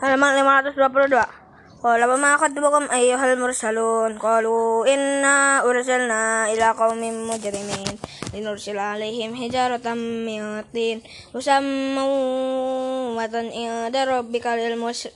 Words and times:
halaman 0.00 0.64
522 0.64 1.40
قال 1.84 2.04
وما 2.04 2.36
خطبكم 2.36 2.90
أيها 2.92 3.32
المرسلون 3.32 4.18
قالوا 4.18 4.94
إنا 4.94 5.62
أرسلنا 5.64 6.52
إلى 6.52 6.70
قوم 6.70 7.28
مجرمين 7.30 7.98
لنرسل 8.34 8.78
عليهم 8.78 9.36
حجارة 9.36 9.94
من 9.94 10.64
طين 10.74 11.02
مسمومة 11.34 13.36
عند 13.56 13.96
ربك 13.96 14.46
للمسرفين 14.46 15.06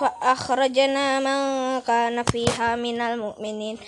فأخرجنا 0.00 1.20
من 1.20 1.40
كان 1.80 2.22
فيها 2.22 2.76
من 2.76 3.00
المؤمنين 3.00 3.78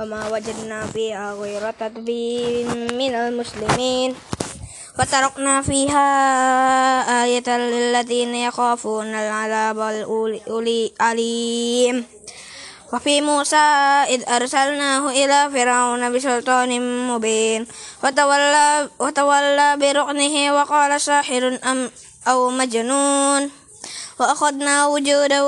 وما 0.00 0.28
وجدنا 0.32 0.86
فيها 0.86 1.32
غير 1.34 1.70
تتبين 1.70 2.68
من 2.96 3.14
المسلمين 3.14 4.14
وتركنا 4.98 5.62
فيها 5.62 6.06
آية 7.24 7.48
للذين 7.48 8.34
يخافون 8.34 9.06
العذاب 9.06 9.78
الأليم 10.48 12.04
وفي 12.92 13.20
موسى 13.20 13.56
إذ 14.08 14.22
أرسلناه 14.28 15.10
إلى 15.10 15.50
فرعون 15.52 16.12
بسلطان 16.12 16.70
مبين. 17.08 17.66
وتولى, 18.04 18.88
وتولى 18.98 19.76
بركنه 19.76 20.54
وقال 20.54 21.00
ساحر 21.00 21.58
أم 21.64 21.90
أو 22.28 22.50
مجنون. 22.50 23.50
وأخذنا 24.20 24.86
وجوده 24.86 25.44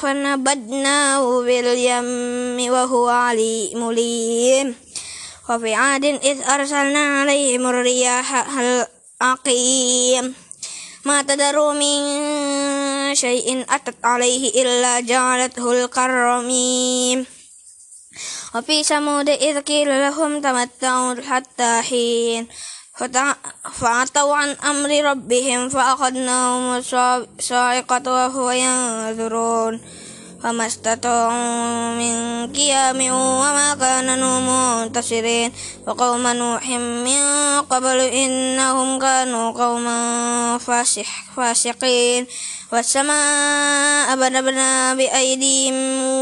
فنبدناه 0.00 1.42
باليم 1.42 2.72
وهو 2.72 3.08
علي 3.08 3.72
مليم. 3.74 4.85
وفي 5.50 5.74
عاد 5.74 6.04
إذ 6.04 6.42
أرسلنا 6.50 7.20
عليهم 7.20 7.66
الرياح 7.66 8.34
العقيم 8.60 10.34
ما 11.04 11.22
تدروا 11.22 11.72
من 11.72 13.14
شيء 13.14 13.64
أتت 13.70 14.04
عليه 14.04 14.62
إلا 14.62 15.00
جعلته 15.00 15.84
الكرميم 15.84 17.26
وفي 18.54 18.84
ثمود 18.84 19.28
إذ 19.28 19.60
قيل 19.60 19.88
لهم 19.88 20.40
تمتعوا 20.40 21.14
حتى 21.28 21.82
حين 21.82 22.48
فعتوا 23.72 24.36
عن 24.36 24.48
أمر 24.48 25.04
ربهم 25.10 25.68
فأخذناهم 25.68 26.76
الصاعقة 26.78 28.02
وهو 28.12 28.50
ينظرون. 28.50 29.80
فما 30.46 30.66
استطاعوا 30.66 31.98
من 31.98 32.14
قيام 32.54 33.00
وما 33.10 33.74
كانوا 33.80 34.40
منتصرين. 34.40 35.52
وقوم 35.86 36.26
نوح 36.26 36.68
من 37.06 37.22
قبل 37.70 37.98
إنهم 38.00 38.98
كانوا 38.98 39.50
قوما 39.50 40.58
فاسقين 41.36 42.26
والسماء 42.72 44.16
بنبنا 44.16 44.94
بأيديهم 44.94 45.74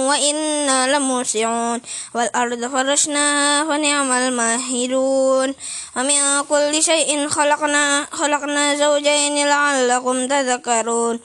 وإنا 0.08 0.96
لموسعون. 0.96 1.80
والأرض 2.14 2.62
فرشناها 2.72 3.64
فنعم 3.64 4.12
الماهدون 4.12 5.54
ومن 5.96 6.20
كل 6.48 6.82
شيء 6.82 7.28
خلقنا 7.28 8.06
خلقنا 8.12 8.74
زوجين 8.74 9.46
لعلكم 9.46 10.28
تذكرون. 10.28 11.20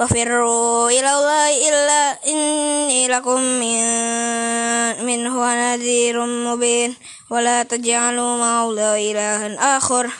وفروا 0.00 0.90
إلى 0.90 1.10
الله 1.12 1.68
إلا 1.68 2.02
إني 2.26 3.08
لكم 3.08 3.40
من 3.40 3.80
منه 5.04 5.54
نذير 5.54 6.26
مبين 6.26 6.96
ولا 7.30 7.62
تجعلوا 7.62 8.36
مع 8.36 8.64
الله 8.64 9.12
إلها 9.12 9.76
آخر 9.76 10.10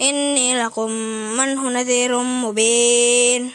إني 0.00 0.62
لكم 0.62 0.90
منه 1.38 1.70
نذير 1.70 2.18
مبين 2.18 3.52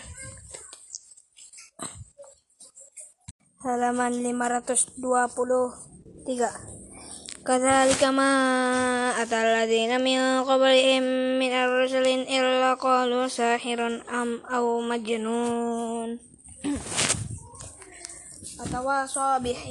halaman 3.60 4.16
523 4.24 6.79
كذلك 7.48 8.04
ما 8.04 8.32
أتى 9.22 9.36
الذين 9.36 10.04
من 10.04 10.44
قبلهم 10.44 11.04
من 11.40 11.52
الرسل 11.52 12.08
إلا 12.28 12.74
قالوا 12.74 13.28
ساحر 13.28 14.04
أم 14.12 14.40
أو 14.52 14.82
مجنون. 14.82 16.20
أتواصى 18.60 19.40
به 19.40 19.64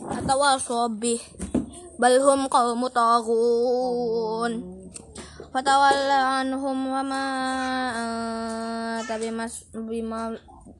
أتواصى 0.00 0.88
به. 0.88 1.20
بل 1.98 2.20
هم 2.20 2.46
قوم 2.46 2.86
طاغون. 2.86 4.52
فتولى 5.54 6.20
عنهم 6.36 6.86
وما 6.86 7.26
أنت 9.00 9.10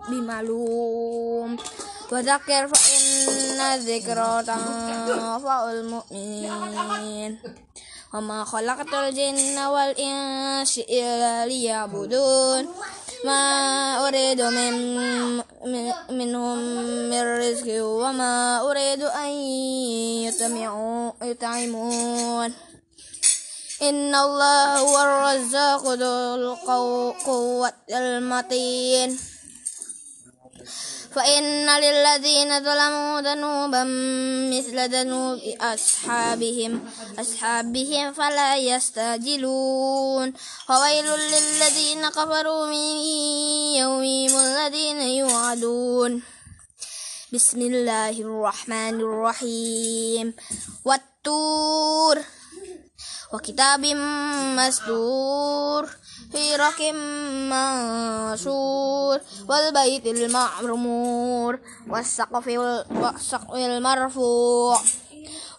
بمعلوم. 0.08 1.56
وذكر 2.12 2.68
فإن 2.68 3.60
الذكرى 3.60 4.42
تنفع 4.46 5.70
المؤمنين. 5.70 7.38
وما 8.14 8.44
خلقت 8.44 8.94
الجن 8.94 9.58
والإنس 9.58 10.78
إلا 10.78 11.46
ليعبدون. 11.46 12.64
ما 13.24 13.42
أريد 14.08 14.40
من 14.40 14.72
منهم 16.10 16.58
من 17.10 17.22
رزق 17.42 17.68
وما 17.84 18.60
أريد 18.70 19.02
أن 19.02 19.30
يطعمون. 21.22 22.50
إن 23.82 24.14
الله 24.14 24.78
هو 24.78 24.96
الرزاق 25.02 25.82
ذو 25.84 26.34
القوة 26.34 27.72
المتين. 27.90 29.18
فإن 31.16 31.80
للذين 31.80 32.64
ظلموا 32.64 33.20
ذنوبا 33.20 33.84
مثل 34.52 34.76
ذنوب 34.92 35.40
أصحابهم. 35.60 36.90
أصحابهم 37.18 38.12
فلا 38.12 38.56
يستعجلون. 38.56 40.32
فويل 40.68 41.04
للذين 41.04 42.08
كفروا 42.08 42.66
من 42.66 42.96
يومهم 43.80 44.32
الذين 44.40 45.00
يوعدون. 45.00 46.22
بسم 47.32 47.60
الله 47.60 48.10
الرحمن 48.10 49.00
الرحيم. 49.00 50.34
والتور 50.84 52.16
وكتاب 53.32 53.86
مسطور. 54.56 56.05
في 56.32 56.56
رق 56.56 56.80
منشور 57.52 59.20
والبيت 59.48 60.06
المعمور 60.06 61.58
والسقف 61.88 62.46
والسقف 62.90 63.54
المرفوع 63.54 64.80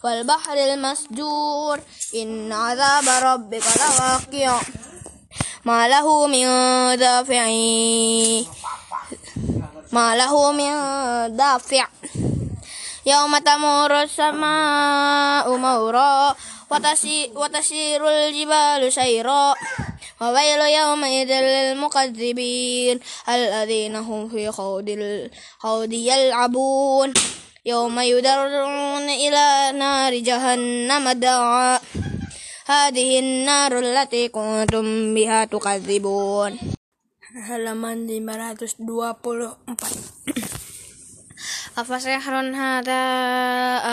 والبحر 0.04 0.54
المسجور. 0.54 1.80
إن 2.14 2.52
عذاب 2.52 3.08
ربك 3.22 3.64
لواقع. 3.80 4.60
ما 5.64 5.88
له 5.88 6.26
من 6.26 6.46
دافع. 6.98 7.46
ما 9.92 10.16
له 10.16 10.52
من 10.52 10.72
دافع. 11.36 11.88
يوم 13.06 13.38
تمور 13.38 14.02
السماء 14.02 15.56
مورا 15.56 16.34
وتسير 17.34 18.08
الجبال 18.08 18.92
سيرا. 18.92 19.54
وويل 20.20 20.60
يومئذ 20.60 21.40
للمكذبين 21.40 23.00
الذين 23.28 23.96
هم 23.96 24.28
في 24.28 24.50
خوض 24.50 24.88
الخوض 24.88 25.92
يلعبون 25.92 27.14
يوم 27.66 28.00
يدرون 28.00 29.10
إلى 29.10 29.72
نار 29.78 30.18
جهنم 30.18 31.10
دعا 31.10 31.80
هذه 32.66 33.18
النار 33.18 33.78
التي 33.78 34.28
كنتم 34.28 35.14
بها 35.14 35.44
تكذبون. 35.44 36.58
Halaman 37.28 38.08
524 38.08 40.67
أفسحر 41.78 42.34
هذا 42.34 43.02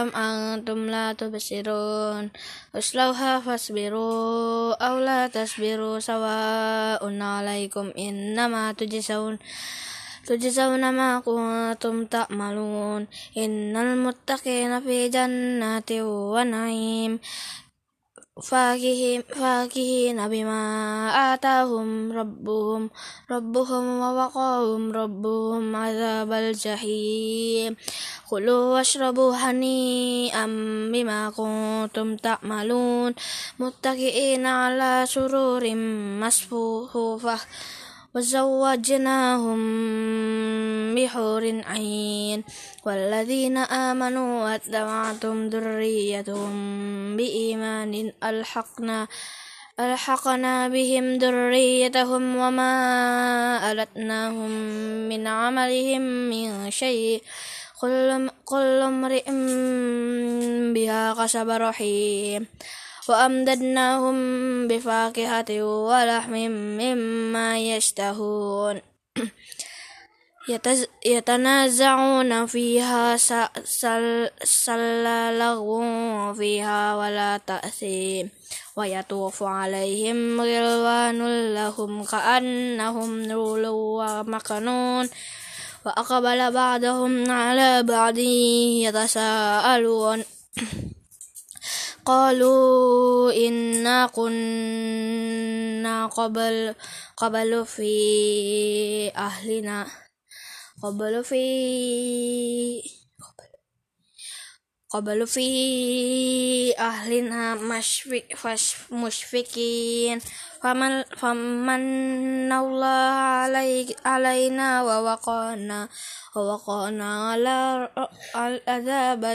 أم 0.02 0.10
أنتم 0.16 0.90
لا 0.90 1.14
تبصرون 1.14 2.30
اصلوها 2.76 3.40
فاصبروا 3.40 4.74
أو 4.74 5.00
لا 5.00 5.28
تصبروا 5.28 6.00
سواء 6.00 7.22
عليكم 7.22 7.86
إنما 7.98 8.72
تجزون 8.72 9.38
تجزون 10.26 10.84
ما 10.94 11.20
كنتم 11.20 12.06
تعملون 12.06 13.08
إن 13.38 13.78
المتقين 13.78 14.80
في 14.82 15.10
جنات 15.10 15.92
ونعيم 15.92 17.14
فاكهين, 17.14 17.65
فاكهين 18.42 20.28
بما 20.28 20.62
آتاهم 21.34 22.12
ربهم. 22.12 22.90
ربهم 23.32 24.00
ووقاهم 24.00 24.92
ربهم 24.92 25.76
عذاب 25.76 26.32
الجحيم. 26.32 27.76
كلوا 28.30 28.74
واشربوا 28.74 29.36
هنيئا 29.36 30.46
بما 30.92 31.30
كنتم 31.30 32.16
تعملون. 32.16 33.16
متكئين 33.60 34.46
على 34.46 35.06
سرور 35.08 35.76
مصفوفة. 36.20 37.40
وزوجناهم 38.16 39.60
بحور 40.96 41.62
عين 41.66 42.44
والذين 42.86 43.58
آمنوا 43.58 44.44
واتبعتهم 44.44 45.50
ذريتهم 45.50 46.56
بإيمان 47.18 48.12
ألحقنا 48.24 49.08
ألحقنا 49.80 50.68
بهم 50.68 51.18
ذريتهم 51.18 52.36
وما 52.36 52.72
ألتناهم 53.72 54.52
من 55.10 55.28
عملهم 55.28 56.02
من 56.02 56.72
شيء 56.72 57.22
كل 58.46 58.82
امرئ 58.82 59.26
بها 60.74 61.14
كسب 61.14 61.50
رحيم 61.50 62.48
وأمددناهم 63.10 64.18
بفاكهة 64.68 65.64
ولحم 65.64 66.34
مما 66.82 67.60
يشتهون. 67.60 68.82
يتنازعون 71.06 72.46
فيها 72.46 73.18
سل 74.44 75.40
لغو 75.40 75.84
فيها 76.34 76.96
ولا 76.96 77.38
تأثيم 77.38 78.30
ويطوف 78.76 79.44
عليهم 79.44 80.42
غلوان 80.42 81.54
لهم 81.54 82.04
كأنهم 82.04 83.24
لؤلؤ 83.24 84.24
مكنون 84.24 85.10
وأقبل 85.86 86.52
بعضهم 86.52 87.32
على 87.32 87.84
بعض 87.84 88.18
يتساءلون. 88.18 90.24
قالوا 92.06 93.34
إنا 93.34 94.08
كنا 94.08 96.08
قبل 96.08 96.76
قبل 97.18 97.66
في 97.66 97.92
أهلنا. 99.16 99.88
قبل 100.84 101.24
في 101.24 101.46
قبل 104.90 105.28
في 105.28 105.48
أهلنا 106.80 107.56
مشفقين. 108.92 110.20
فمن, 110.64 111.04
فمن 111.04 112.52
الله 112.52 113.12
علي 113.42 113.96
علينا 114.06 114.84
ووقانا 114.84 115.90
ووقانا 116.36 117.30
على 117.30 117.90
العذاب 118.36 119.26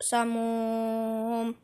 سموم. 0.00 1.54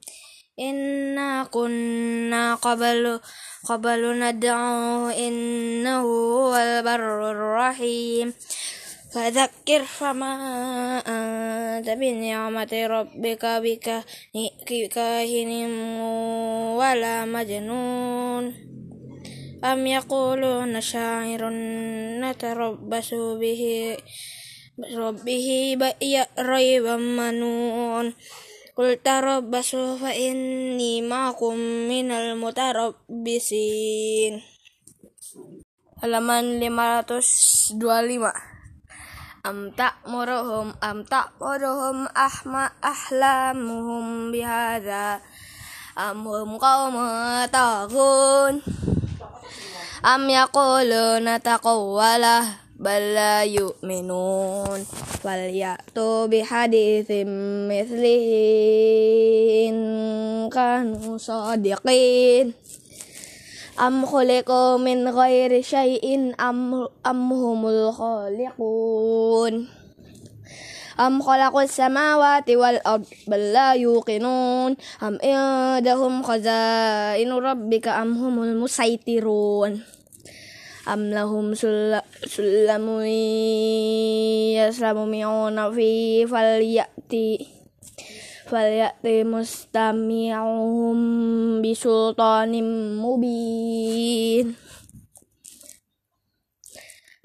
إنا 0.60 1.44
كنا 1.44 2.54
قبل 2.54 3.20
قبل 3.68 4.18
ندعو 4.20 5.08
إنه 5.08 6.00
هو 6.00 6.56
البر 6.56 7.30
الرحيم. 7.30 8.34
فذكر 9.14 9.82
فما 9.84 10.34
أنت 11.06 11.90
بنعمة 11.90 12.86
ربك 12.86 13.44
بكاهن 14.70 15.50
ولا 16.78 17.24
مجنون. 17.24 18.54
أم 19.64 19.86
يقولون 19.86 20.80
شاعر 20.80 21.48
نتربص 22.20 23.14
به 23.14 23.96
ربه 24.95 25.77
ريبا 26.39 26.95
منون 26.95 28.13
قل 28.75 28.99
تربصوا 29.03 29.97
فإني 29.97 31.01
معكم 31.01 31.55
من 31.91 32.11
المتربصين 32.11 33.53
halaman 36.05 36.61
525 36.61 37.79
am 39.47 39.73
ta'muruhum 39.73 40.75
am 40.83 41.07
ta'muruhum 41.07 42.05
ahma 42.11 42.69
ahlamuhum 42.77 44.29
bihadza 44.29 45.23
am 45.95 46.21
hum 46.27 46.59
qaumun 46.61 47.47
taghun 47.47 48.59
am 50.03 50.21
yaquluna 50.27 51.39
taqawwalah 51.39 52.43
بل 52.80 53.14
لا 53.14 53.44
يؤمنون. 53.44 54.80
فليأتوا 55.20 56.26
بحديث 56.26 57.10
مثله 57.68 58.26
إن 59.68 59.76
كانوا 60.48 61.18
صادقين. 61.18 62.52
أم 63.80 64.06
خلقوا 64.06 64.76
من 64.76 65.08
غير 65.08 65.62
شيء 65.62 66.34
أم, 66.40 66.88
أم 67.06 67.32
هم 67.32 67.66
الخالقون؟ 67.66 69.54
أم 71.00 71.22
خلقوا 71.22 71.62
السماوات 71.62 72.50
والأرض 72.50 73.04
بل 73.28 73.52
لا 73.52 73.72
يوقنون. 73.74 74.76
أم 75.02 75.18
عندهم 75.24 76.22
خزائن 76.22 77.32
ربك 77.32 77.88
أم 77.88 78.24
هم 78.24 78.42
المسيطرون؟ 78.42 79.99
أم 80.88 81.10
لهم 81.10 81.54
سلم 82.24 83.00
يسلمون 84.56 85.74
فيه 85.74 86.26
فليأتي 86.26 87.46
فليأتي 88.48 89.24
مستمعهم 89.24 90.98
بسلطان 91.62 92.52
مبين 92.96 94.54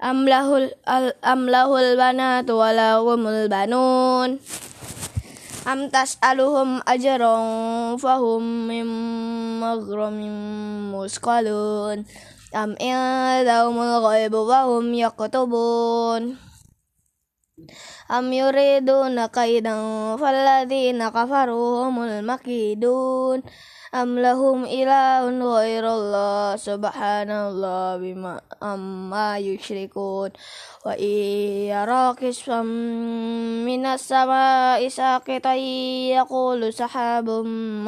أم 0.04 0.28
له 0.28 0.70
أم 1.24 1.50
له 1.50 1.70
البنات 1.80 2.50
ولهم 2.50 3.26
البنون 3.26 4.38
أم 5.72 5.88
تسألهم 5.88 6.80
أجرا 6.88 7.36
فهم 7.96 8.68
من 8.68 8.86
مغرم 9.60 10.20
مثقلون 10.94 11.98
أم 11.98 12.35
عندهم 12.56 13.76
الغيب 13.82 14.34
وهم 14.34 14.94
يكتبون 14.94 16.36
أم 18.10 18.32
يريدون 18.32 19.26
كيدا 19.26 19.76
فالذين 20.16 21.08
كفروا 21.08 21.84
هم 21.84 22.02
المكيدون 22.02 23.42
أم 23.94 24.18
لهم 24.18 24.64
إله 24.64 25.24
غير 25.56 25.84
الله 25.88 26.56
سبحان 26.56 27.30
الله 27.30 27.96
بما 27.96 28.40
أما 28.62 29.38
يشركون 29.38 30.30
وإن 30.86 31.12
يرى 31.72 32.14
كسفا 32.14 32.62
من 33.64 33.86
السماء 33.86 34.88
ساقطا 34.88 35.54
يقول 36.18 36.72
سحاب 36.72 37.30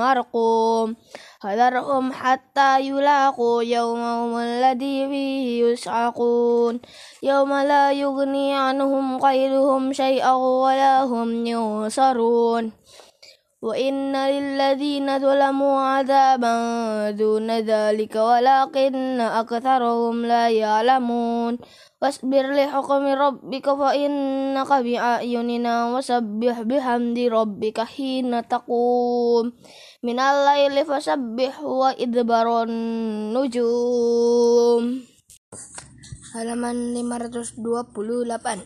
مرقوم 0.00 0.96
فذرهم 1.42 2.12
حتى 2.12 2.80
يلاقوا 2.80 3.62
يومهم 3.62 4.36
الذي 4.38 5.08
فيه 5.08 5.64
يسعقون. 5.64 6.80
يوم 7.22 7.52
لا 7.52 7.92
يغني 7.92 8.54
عنهم 8.54 9.18
غيرهم 9.18 9.92
شيئا 9.92 10.34
ولا 10.34 11.04
هم 11.04 11.46
ينصرون. 11.46 12.72
وإن 13.62 14.16
للذين 14.16 15.18
ظلموا 15.18 15.80
عذابا 15.80 16.56
دون 17.10 17.50
ذلك 17.50 18.14
ولكن 18.16 19.20
أكثرهم 19.20 20.26
لا 20.26 20.50
يعلمون. 20.50 21.58
واصبر 22.02 22.44
لحكم 22.54 23.04
ربك 23.06 23.66
فإنك 23.74 24.72
بأعيننا 24.72 25.96
وسبح 25.96 26.62
بحمد 26.62 27.18
ربك 27.18 27.80
حين 27.80 28.48
تقوم. 28.48 29.52
من 30.02 30.18
الليل 30.20 30.86
فسبح 30.86 31.60
وإدبار 31.62 32.62
النجوم 32.62 34.04
halaman 36.28 36.94
528 36.94 38.62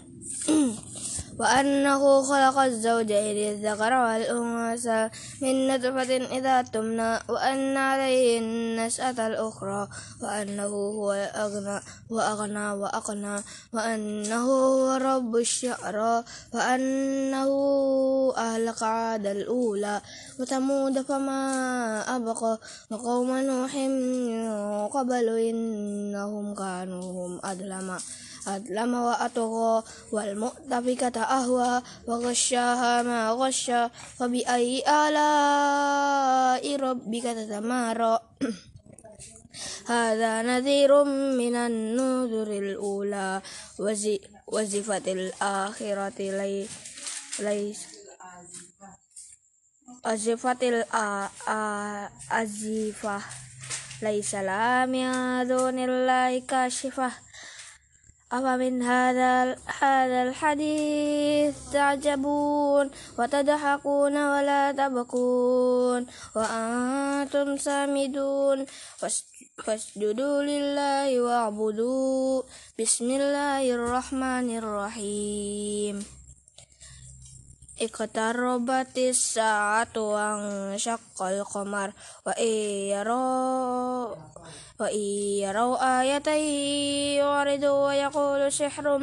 وأنه 1.38 2.22
خلق 2.22 2.58
الزوجين 2.58 3.38
الذكر 3.52 3.92
والأنثى 3.92 5.10
من 5.42 5.68
نطفة 5.68 6.16
إذا 6.38 6.62
تمنى 6.62 7.18
وأن 7.28 7.76
عليه 7.76 8.38
النشأة 8.38 9.26
الأخرى 9.26 9.88
وأنه 10.22 10.72
هو 10.98 11.12
أغنى 11.12 11.80
وأغنى 12.10 12.70
وأقنى 12.70 13.36
وأنه 13.72 14.44
هو 14.44 14.96
رب 14.96 15.36
الشعرى 15.36 16.24
وأنه 16.54 17.48
أهلك 18.36 18.82
عاد 18.82 19.26
الأولى. 19.26 20.00
وثمود 20.40 21.02
فما 21.02 21.42
أبقى 22.16 22.58
وقوم 22.90 23.30
نوح 23.36 23.74
من 23.74 24.88
قبل 24.88 25.28
إنهم 25.38 26.54
كانوا 26.54 27.02
هم 27.02 27.40
أظلم. 27.44 27.98
أظلم 28.48 28.94
وأطغى 28.94 29.82
والمؤتفكة 30.12 31.22
أهوى 31.22 31.82
وغشاها 32.06 33.02
ما 33.02 33.30
غشى 33.30 33.88
فبأي 34.18 34.82
آلاء 34.88 36.76
ربك 36.76 37.22
تتمارى. 37.22 38.18
هذا 39.86 40.42
نذير 40.42 41.04
من 41.04 41.56
النذر 41.56 42.50
الأولى 42.52 43.42
وزفت 44.46 45.08
الآخرة 45.08 46.18
لي 46.18 46.66
ليس 47.38 47.78
أزفت 50.04 50.62
الأزفة 51.48 53.22
ليس 54.02 54.34
لها 54.34 54.86
من 54.86 55.12
دون 55.48 55.78
الله 55.78 56.40
كاشفة. 56.40 57.12
أفمن 58.32 58.82
هذا 58.82 59.56
هذا 59.80 60.22
الحديث 60.22 61.54
تعجبون 61.72 62.90
وتضحكون 63.18 64.16
ولا 64.16 64.72
تبكون 64.72 66.06
وأنتم 66.36 67.56
سامدون 67.56 68.58
فاسجدوا 69.64 70.42
لله 70.42 71.20
واعبدوا. 71.20 72.42
بسم 72.80 73.08
الله 73.10 73.74
الرحمن 73.74 74.48
الرحيم. 74.58 76.21
إقتربت 77.82 78.98
الساعة 78.98 79.94
وانشق 79.96 81.22
القمر. 81.22 81.92
وإن 82.26 82.52
يروا 82.94 84.14
وإن 84.80 85.02
آية 85.76 86.28
يعرضوا 87.18 87.86
ويقولوا 87.86 88.50
سحر 88.50 88.98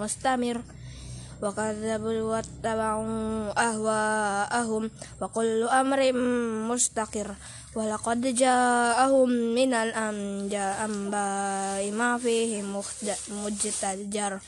مستمر. 0.00 0.60
وكذبوا 1.42 2.22
واتبعوا 2.22 3.06
أهواءهم 3.68 4.90
وكل 5.20 5.62
أمر 5.68 6.12
مستقر. 6.70 7.34
ولقد 7.74 8.20
جاءهم 8.34 9.28
من 9.28 9.74
الأنباء 9.74 11.90
ما 11.90 12.18
فيه 12.18 12.62
مجتجر. 13.44 14.38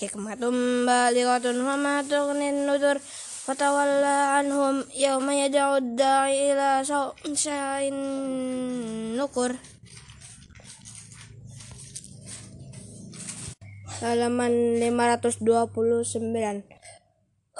hikmatum 0.00 0.88
balighatun 0.88 1.60
wa 1.60 1.76
ma 1.76 2.00
tughnin 2.00 2.64
nudur 2.64 2.96
fatawalla 3.44 4.40
anhum 4.40 4.80
yawma 4.96 5.36
yad'u 5.36 5.76
da'i 5.92 6.56
ila 6.56 6.80
sa'in 6.80 7.98
nukur. 9.20 9.52
Halaman 14.00 14.80
529 14.80 15.44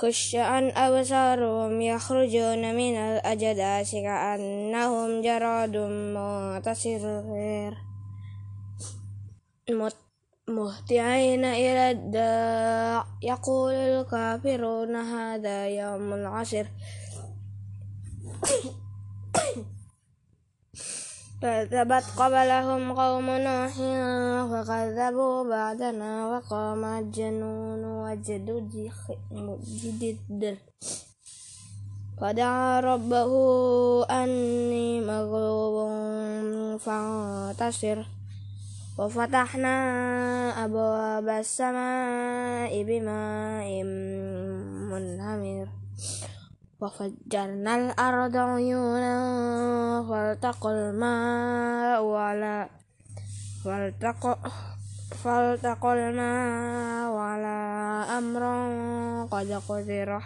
Khusya'an 0.00 0.72
awsarum 0.72 1.76
yakhrujuna 1.76 2.72
minal 2.72 3.20
ajadasi 3.20 4.00
ka'annahum 4.00 5.20
jaradum 5.20 6.16
mutasir. 6.16 7.04
Mut 9.68 9.92
مهطعين 10.50 11.44
إلى 11.44 11.90
الداع. 11.90 13.06
يقول 13.22 13.74
الكافرون 13.74 14.96
هذا 14.96 15.68
يوم 15.68 16.12
العسر 16.12 16.66
كذبت 21.42 22.04
قبلهم 22.16 22.92
قوم 22.92 23.26
نوح 23.30 23.74
فكذبوا 24.50 25.48
بعدنا 25.48 26.10
وقام 26.28 26.84
الجنون 26.84 27.84
وجد 27.84 28.48
جدد. 29.82 30.58
فدعا 32.20 32.80
ربه 32.80 33.32
أني 34.04 35.00
مغلوب 35.00 35.76
فانتصر 36.78 38.19
وفتحنا 39.00 39.76
أبواب 40.64 41.28
السماء 41.28 42.82
بماء 42.84 43.68
منهمر 44.92 45.68
وفجرنا 46.80 47.76
الأرض 47.76 48.36
عيونا 48.36 49.16
فالتقى 50.08 50.70
الماء 50.70 52.12
على 52.12 52.68
فالتقى 53.64 54.38
فالتقى 55.24 55.92
الماء 55.92 57.16
على 57.16 57.58
أمر 58.18 58.42
قد 59.32 59.62
قدر 59.68 60.20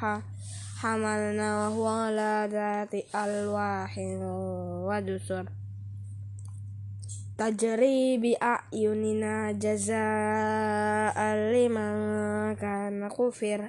حملنا 0.80 1.68
وهو 1.68 1.86
على 1.86 2.48
ذات 2.52 2.94
ألواح 3.14 3.94
ودسر. 4.86 5.63
Tajri 7.34 8.14
bi 8.22 8.38
ayunina 8.38 9.50
jazaa 9.58 11.34
liman 11.50 12.54
kana 12.54 13.10
kufir. 13.10 13.66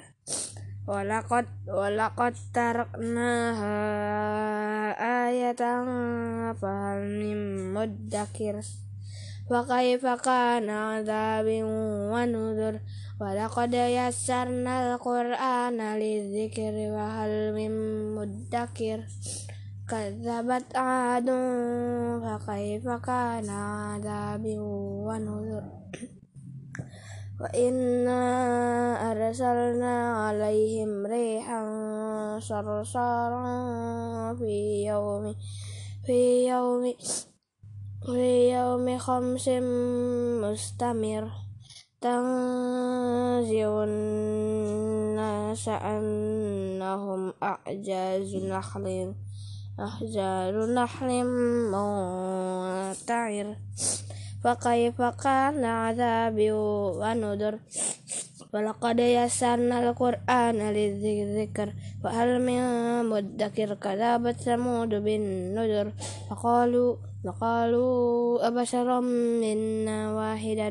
Walaqad 0.85 1.49
walaqad 1.65 2.37
taraknaha 2.53 3.73
ayatan 5.01 6.53
fahal 6.61 7.09
min 7.09 7.73
muddakir. 7.73 8.61
Wa 9.49 9.65
kaifa 9.65 10.13
kana 10.21 11.01
adzabi 11.01 11.65
wa 11.65 12.21
nuzur 12.29 12.85
walaqad 13.17 13.73
yassarna 13.73 14.93
al-qur'ana 14.93 15.97
lidzikri 15.97 16.93
wa 16.93 17.17
hal 17.17 17.53
كذبت 19.89 20.75
عاد 20.75 21.29
فكيف 22.23 22.87
كان 22.87 23.49
عذابي 23.49 24.57
ونذر؟ 24.59 25.63
وإنا 27.41 28.21
أرسلنا 29.11 30.13
عليهم 30.13 31.05
ريحا 31.05 31.61
صرصارا 32.39 33.45
في 34.35 34.85
يوم 34.87 35.35
في 36.05 36.47
يوم 36.49 36.93
في 38.05 38.53
يوم 38.53 38.97
خمس 38.97 39.49
مستمر. 40.43 41.31
تنزع 42.01 43.83
الناس 43.83 45.69
أنهم 45.69 47.33
أعجاز 47.43 48.35
نخل 48.35 49.15
أحجار 49.79 50.65
نحل 50.65 51.23
منتعر 51.71 53.55
فكيف 54.43 55.01
كان 55.01 55.63
عذابي 55.65 56.51
ونذر 56.51 57.59
ولقد 58.53 58.99
يسرنا 58.99 59.89
القرآن 59.89 60.55
للذكر 60.55 61.73
فهل 62.03 62.41
من 62.41 62.61
مدكر 63.09 63.73
كذبت 63.73 64.35
ثمود 64.41 64.89
بالنذر 64.89 65.91
فقالوا 66.29 66.95
فقالوا 67.25 68.47
أبشرا 68.47 68.99
منا 69.41 70.13
واحدا 70.13 70.69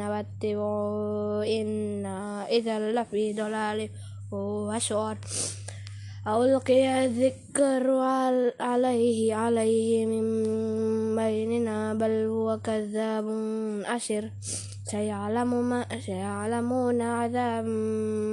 نتبعه 0.00 1.42
إنا 1.42 2.46
إذا 2.48 2.92
لفي 2.92 3.32
ضلال 3.32 3.88
وسعر 4.32 5.16
ألقي 6.26 7.04
الذكر 7.04 7.90
عليه 8.60 9.34
عليه 9.34 10.06
من 10.06 10.26
بيننا 11.16 11.94
بل 11.94 12.26
هو 12.26 12.58
كذاب 12.58 13.26
أشر. 13.86 14.30
سيعلم 14.90 15.70
ما 15.70 15.86
سيعلمون 16.06 17.00
عذاب 17.00 17.64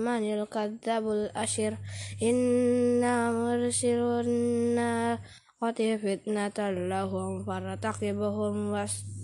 من 0.06 0.24
الكذاب 0.34 1.06
الأشر. 1.12 1.78
إنا 2.24 3.32
مرسل 3.32 4.02
الناقة 4.26 5.80
فتنة 6.04 6.58
لهم 6.90 7.44
فارتقبهم 7.46 8.56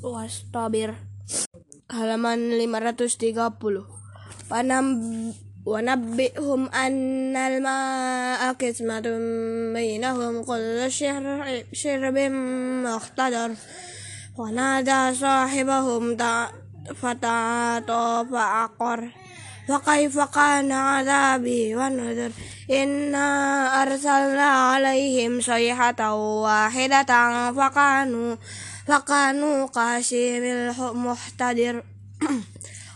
واصطبر. 0.03 0.89
halaman 1.89 2.53
530 2.53 3.33
Panam 4.49 4.85
ونبئهم 5.71 6.61
أن 6.69 7.35
الماء 7.35 8.41
قسمة 8.53 9.05
بينهم 9.73 10.33
كل 10.43 10.91
شرب 11.73 12.17
مقتدر. 12.85 13.51
ونادى 14.39 15.01
صاحبهم 15.15 16.03
فتعاطى 17.01 18.25
فعقر 18.31 18.99
فكيف 19.67 20.19
كان 20.19 20.71
عذابي 20.71 21.75
ونذر؟ 21.75 22.31
إنا 22.71 23.27
أرسلنا 23.81 24.49
عليهم 24.71 25.41
صيحة 25.41 26.01
واحدة 26.45 27.11
فكانوا 27.51 28.35
فكانوا 28.87 29.65
قاسم 29.65 30.43
المحتدر. 30.79 31.83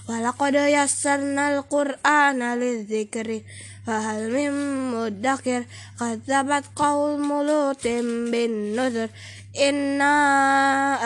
ولقد 0.09 0.55
يسرنا 0.55 1.57
القرآن 1.57 2.59
للذكر 2.59 3.41
فهل 3.87 4.33
من 4.33 4.51
مدكر 4.91 5.63
كذبت 5.99 6.63
قوم 6.75 7.41
لوط 7.41 7.83
بالنذر 8.31 9.09
إنا 9.69 10.13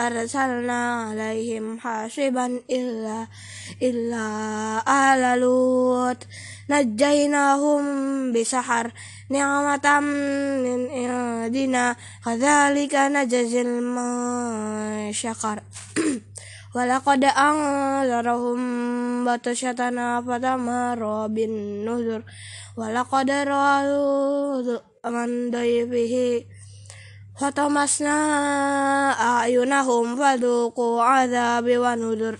أرسلنا 0.06 1.02
عليهم 1.02 1.78
حاسبا 1.78 2.60
إلا 2.70 3.26
إلا 3.82 4.24
آل 4.88 5.40
لوط 5.40 6.26
نجيناهم 6.70 7.82
بسحر 8.32 8.92
نعمة 9.30 10.00
من 10.00 11.10
عندنا 11.10 11.96
كذلك 12.24 12.94
نجزي 12.94 13.62
المن 16.78 16.78
شكر 16.78 16.80
ولقد 16.80 17.24
أنذرهم 17.24 18.60
بطشتنا 19.24 20.22
فتماروا 20.22 21.26
بالنذر 21.26 22.22
ولقد 22.76 23.30
رأوا 23.30 24.78
من 25.06 25.50
ضيفه 25.50 26.44
فطمسنا 27.40 28.18
أعينهم 29.12 30.16
فذوقوا 30.16 31.02
عذابي 31.02 31.78
ونذر 31.78 32.38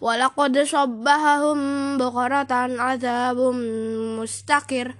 ولقد 0.00 0.58
صبحهم 0.58 1.58
بقرة 1.98 2.52
عذاب 2.52 3.36
مستقر 4.20 4.94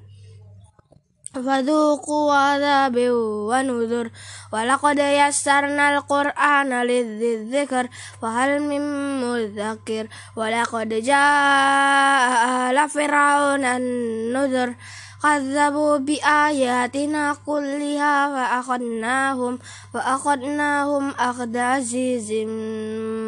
فذوقوا 1.39 2.35
عذابي 2.35 3.11
ونذر. 3.11 4.11
ولقد 4.53 4.99
يسرنا 4.99 5.95
القرآن 5.95 6.83
للذكر 6.83 7.89
فهل 8.23 8.63
من 8.63 8.83
مذكر؟ 9.21 10.07
ولقد 10.37 10.89
جاء 10.89 12.71
آل 12.71 12.89
فرعون 12.89 13.65
النذر. 13.65 14.75
كذبوا 15.23 15.97
بآياتنا 15.97 17.37
كلها 17.47 18.15
فأخذناهم 18.35 19.59
فأخذناهم 19.95 21.11
أخذ 21.11 21.57
عزيز 21.57 22.33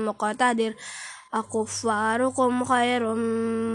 مقتدر. 0.08 0.72
أكفاركم 1.35 2.64
خير 2.64 3.14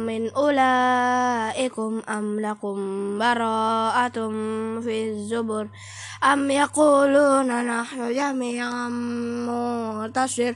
من 0.07 0.29
أولئكم 0.29 2.01
أم 2.09 2.39
لكم 2.39 2.75
براءة 3.19 4.29
في 4.81 5.09
الزبر 5.09 5.67
أم 6.23 6.51
يقولون 6.51 7.65
نحن 7.67 8.13
جميعا 8.13 8.89
منتصر 8.89 10.53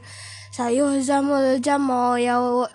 سيهزم 0.52 1.32
الجمع 1.32 2.12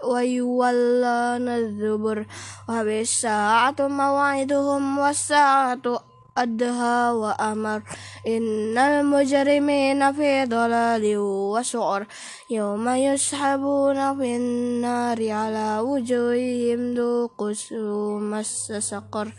ويولون 0.05 1.49
الزبر 1.49 2.27
وبالساعة 2.69 3.77
موعدهم 3.81 4.99
والساعة 4.99 6.12
أدهى 6.39 7.11
وأمر. 7.11 7.83
إن 8.27 8.79
المجرمين 8.79 10.13
في 10.13 10.45
ضلال 10.45 11.19
وسعر. 11.19 12.07
يوم 12.51 12.89
يسحبون 12.89 14.19
في 14.19 14.37
النار 14.37 15.31
على 15.31 15.79
وجوههم 15.79 16.95
ذوقوا 16.95 18.21
مس 18.21 18.73
سقر. 18.79 19.35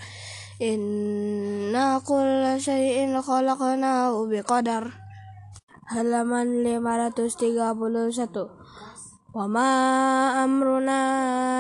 إنا 0.62 2.00
كل 2.00 2.62
شيء 2.62 3.22
خلقناه 3.22 4.26
بقدر. 4.26 4.92
halaman 5.94 6.64
531 6.64 8.63
وما 9.34 9.70
أمرنا 10.44 11.02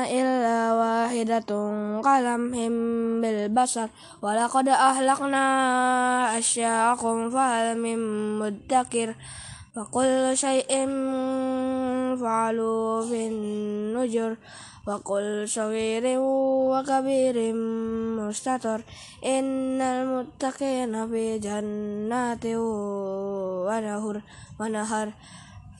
إلا 0.05 0.73
واحدة 0.73 1.49
كلمح 2.03 2.57
بالبصر 3.21 3.87
ولقد 4.21 4.67
أهلكنا 4.67 5.43
أشياءكم 6.37 7.29
فهل 7.29 7.77
من 7.77 7.99
مدكر 8.39 9.15
فكل 9.75 10.31
شيء 10.37 10.71
فعلوا 12.21 13.01
في 13.05 13.27
النجر 13.27 14.37
وكل 14.87 15.49
صغير 15.49 16.03
وكبير 16.19 17.53
مستتر 18.19 18.81
إن 19.25 19.81
المتقين 19.81 21.07
في 21.07 21.39
جنات 21.39 22.45
ونهر 23.65 24.21
ونهر 24.59 25.07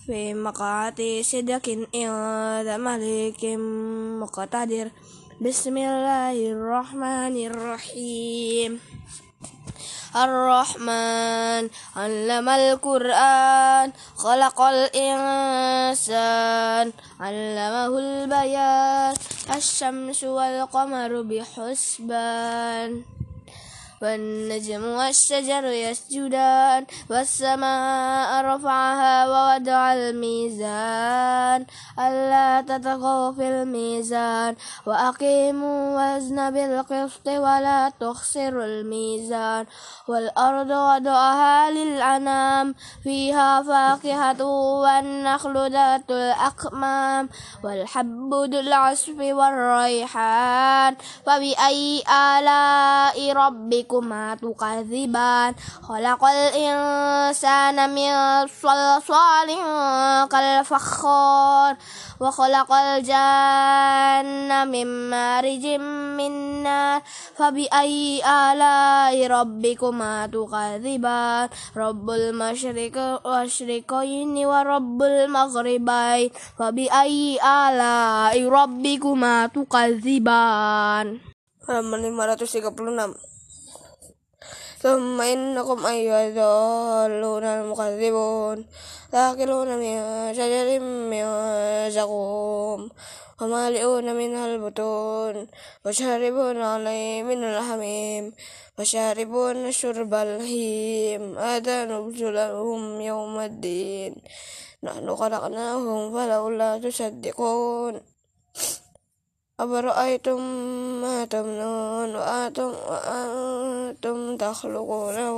في 0.05 0.33
مقعد 0.33 1.21
صدق 1.21 1.69
عند 1.95 2.67
ملك 2.67 3.45
مقتدر 4.21 4.91
بسم 5.41 5.77
الله 5.77 6.51
الرحمن 6.51 7.35
الرحيم 7.47 8.79
الرحمن 10.15 11.69
علم 11.95 12.49
القرآن 12.49 13.91
خلق 14.15 14.61
الإنسان 14.61 15.65
علمه 17.19 17.97
البيان 17.99 19.15
الشمس 19.55 20.23
والقمر 20.23 21.21
بحسبان 21.21 23.03
والنجم 24.03 24.83
والشجر 24.83 25.63
يسجدان 25.63 26.85
والسماء 27.09 28.45
رفعها 28.45 29.27
ووضع 29.27 29.93
الميزان. 29.93 31.65
ألا 31.99 32.61
تطغوا 32.61 33.31
في 33.31 33.47
الميزان. 33.47 34.55
وأقيموا 34.87 36.15
وزن 36.15 36.51
بالقسط 36.51 37.27
ولا 37.27 37.91
تخسروا 37.99 38.65
الميزان. 38.65 39.65
والأرض 40.07 40.69
وضعها 40.69 41.71
للأنام. 41.71 42.75
فيها 43.03 43.63
فاكهة 43.63 44.43
والنخل 44.83 45.71
ذات 45.71 46.11
الأكمام. 46.11 47.29
والحب 47.63 48.33
ذو 48.33 48.59
العصف 48.59 49.17
والريحان. 49.19 50.95
فبأي 51.25 52.03
آلاء 52.09 53.33
ربكم 53.33 53.92
ربكما 53.93 54.35
تكذبان 54.41 55.53
خلق 55.85 56.21
الإنسان 56.25 57.77
من 57.93 58.11
صلصال 58.47 59.49
كالفخار 60.29 61.75
وخلق 62.21 62.71
الجن 62.73 64.51
من 64.67 64.87
مارج 65.09 65.65
من 66.17 66.63
نار 66.63 67.01
فبأي 67.37 68.21
آلاء 68.25 69.27
ربكما 69.27 70.27
تكذبان؟ 70.27 71.49
رب 71.77 72.09
المشرق 72.09 72.97
والمشرقين 73.25 74.45
ورب 74.45 74.99
المغربين 75.03 76.29
فبأي 76.59 77.37
آلاء 77.41 78.35
ربكما 78.49 79.35
تكذبان 79.47 81.33
halaman 81.63 82.03
536 82.03 83.32
ثم 84.83 85.21
إنكم 85.21 85.85
أيها 85.85 86.27
الضالون 86.27 87.43
المكذبون 87.43 88.65
تأكلون 89.11 89.69
من 89.79 89.95
شجر 90.33 90.79
من 90.79 91.25
زقوم 91.89 92.89
ومالئون 93.41 94.15
منها 94.15 94.45
البطون 94.45 95.47
وشاربون 95.85 96.57
عليه 96.61 97.23
من 97.23 97.43
الحميم 97.43 98.33
وشاربون 98.79 99.71
شرب 99.71 100.13
الهيم 100.13 101.37
هذا 101.37 101.85
نبذلهم 101.85 103.01
يوم 103.01 103.39
الدين. 103.39 104.15
نحن 104.83 105.15
خلقناهم 105.15 106.13
فلولا 106.13 106.77
تصدقون. 106.77 108.01
أفرأيتم 109.59 110.41
ما 111.01 111.25
تمنون 111.25 112.15
وأنتم, 112.15 112.73
وأنتم 112.89 114.37
تخلقونه 114.37 115.35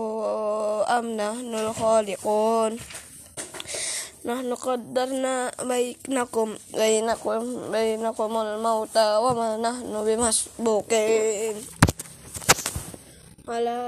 أم 0.88 1.06
نحن 1.08 1.56
الخالقون 1.56 2.78
نحن 4.26 4.56
قدرنا 4.56 5.52
بينكم 5.64 6.56
بينكم 6.74 7.72
بينكم 7.72 8.38
الموت 8.38 8.98
وما 8.98 9.58
نحن 9.58 10.06
بمسبوقين 10.06 11.56
على 13.48 13.80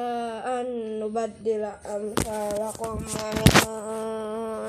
أن 0.45 0.99
نبدل 0.99 1.71
أمثالكم 1.85 3.05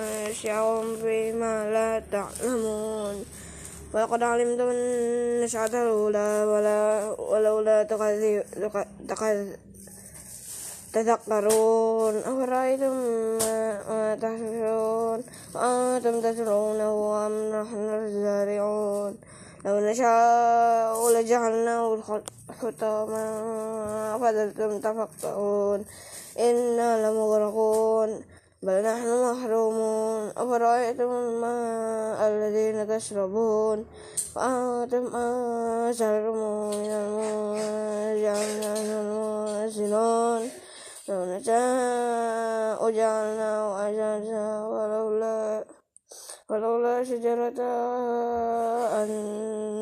وننشئكم 0.07 0.97
فيما 1.03 1.55
لا 1.71 2.03
تعلمون 2.13 3.25
ولقد 3.95 4.23
علمتم 4.23 4.69
النشأة 4.71 5.67
الأولى 5.67 6.45
ولا 6.53 6.79
ولولا 7.19 7.83
تذكرون. 10.93 12.15
أفرأيتم 12.17 12.95
ما 13.41 14.19
تحشرون 14.23 15.21
أأنتم 15.57 16.21
تزرعونه 16.21 17.27
أم 17.27 17.35
نحن 17.57 17.89
الزارعون؟ 18.05 19.17
لو 19.65 19.81
نشاء 19.81 21.11
لجعلناه 21.11 21.99
حطاما 22.61 23.25
فظلتم 24.19 24.81
تفكرون 24.81 25.85
إنا 26.39 26.89
لمغرقون. 27.11 28.11
بل 28.63 28.83
نحن 28.83 29.09
محرومون. 29.31 30.31
أفرأيتم 30.37 31.11
الماء 31.11 32.19
الذين 32.29 32.89
تشربون؟ 32.89 33.87
وأنتم 34.37 35.17
أنزلتموه 35.17 36.71
من 36.75 36.91
الماء 36.91 38.19
جعلنا 38.23 38.71
المنزلون 38.77 40.43
لو 41.09 41.25
نشاء 41.25 42.91
جعلناه 42.91 43.89
أجازا 43.89 44.47
ولولا 44.67 45.65
ولولا 46.51 47.05
شجرة 47.05 47.61
أن 48.99 49.09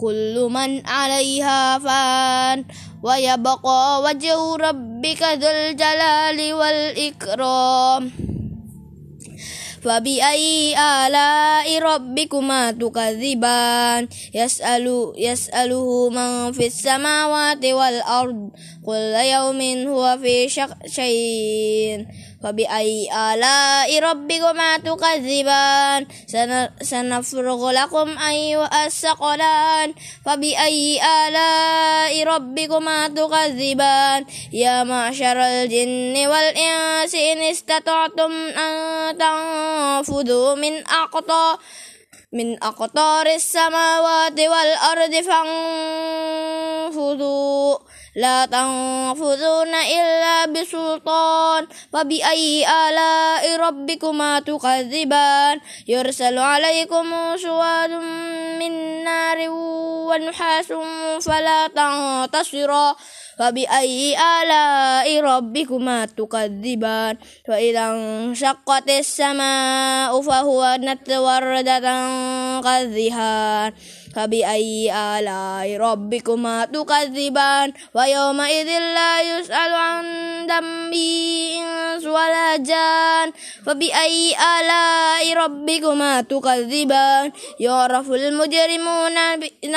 كل 0.00 0.48
من 0.50 0.86
عليها 0.86 1.78
فان. 1.78 2.64
ويبقى 3.02 4.02
وجه 4.02 4.56
ربك 4.56 5.22
ذو 5.22 5.48
الجلال 5.48 6.52
والإكرام. 6.52 8.10
فبأي 9.82 10.78
آلاء 10.78 11.78
ربكما 11.78 12.70
تكذبان؟ 12.70 14.08
يسأل 14.34 15.12
يسأله 15.16 16.08
من 16.08 16.52
في 16.52 16.66
السماوات 16.66 17.64
والأرض 17.64 18.50
كل 18.90 19.14
يوم 19.34 19.60
هو 19.88 20.18
في 20.22 20.48
شيء. 20.86 22.06
فبأي 22.42 23.08
آلاء 23.12 23.98
ربكما 23.98 24.70
تكذبان؟ 24.78 26.06
سنفرغ 26.82 27.70
لكم 27.70 28.18
أيها 28.18 28.86
الثقلان. 28.86 29.94
فبأي 30.26 31.00
آلاء 31.02 32.24
ربكما 32.24 33.08
تكذبان؟ 33.08 34.20
يا 34.52 34.84
معشر 34.84 35.38
الجن 35.40 36.26
والإنس 36.26 37.14
إن 37.14 37.38
استطعتم 37.38 38.32
أن 38.64 38.74
تنفذوا 39.18 40.54
من 40.54 40.86
أقطار 40.86 41.58
من 42.32 42.62
أقطار 42.62 43.26
السماوات 43.26 44.40
والأرض 44.40 45.14
فانفذوا. 46.90 47.78
لا 48.16 48.46
تنفذون 48.46 49.74
إلا 49.74 50.46
بسلطان 50.46 51.66
فبأي 51.92 52.66
آلاء 52.66 53.56
ربكما 53.56 54.40
تكذبان. 54.40 55.60
يرسل 55.88 56.38
عليكم 56.38 57.36
شواد 57.36 57.90
من 58.58 59.04
نار 59.04 59.38
ونحاس 60.10 60.72
فلا 61.22 61.66
تنتصرا. 61.66 62.96
فبأي 63.38 64.16
آلاء 64.18 65.20
ربكما 65.20 66.04
تكذبان. 66.04 67.16
فإذا 67.48 67.86
انشقت 67.90 68.90
السماء 68.90 70.22
فهو 70.22 70.78
وردة 71.10 71.80
كالذهان. 72.60 73.72
فبأي 74.16 74.92
آلاء 74.92 75.76
ربكما 75.76 76.64
تكذبان؟ 76.64 77.72
ويومئذ 77.94 78.68
لا 78.78 79.22
يسأل 79.22 79.72
عن 79.74 80.04
ذنبه 80.46 81.58
إنس 81.62 82.04
ولا 82.04 82.56
جان. 82.56 83.32
فبأي 83.66 84.34
آلاء 84.34 85.34
ربكما 85.34 86.20
تكذبان؟ 86.20 87.32
يعرف 87.60 88.10
المجرمون 88.10 89.16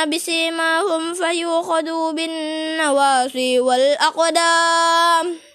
بسيماهم 0.10 1.14
فيؤخذوا 1.14 2.12
بالنواصي 2.12 3.60
والأقدام. 3.60 5.53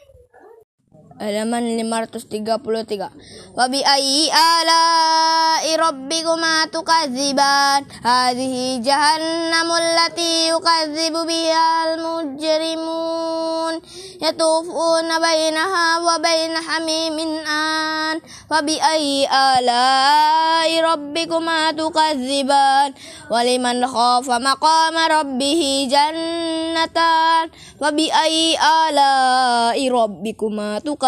Halaman 1.19 1.67
533 1.83 3.11
Wabi 3.59 3.83
ayyi 3.83 4.31
ala'i 4.31 5.75
rabbikuma 5.75 6.71
tukadziban. 6.71 7.83
Hadhihi 8.07 8.79
jahannamul 8.87 9.83
lati 9.99 10.55
yukadzibu 10.55 11.27
bihal 11.27 11.99
mujrimun. 11.99 13.83
Yatufuna 14.23 15.19
bainaha 15.19 15.99
wa 16.07 16.23
baina 16.23 16.63
hamimin 16.63 17.43
an. 17.47 18.23
Wabi 18.47 18.79
ayyi 18.79 19.27
ala'i 19.27 20.79
rabbikuma 20.79 21.75
tukadziban. 21.75 22.95
Waliman 23.27 23.83
khafa 23.83 24.39
maqama 24.39 25.11
rabbihi 25.11 25.91
jannatan. 25.91 27.51
Wabi 27.83 28.07
ayyi 28.07 28.55
ala'i 28.55 29.91
rabbikuma 29.91 30.79
tukadziban 30.79 31.08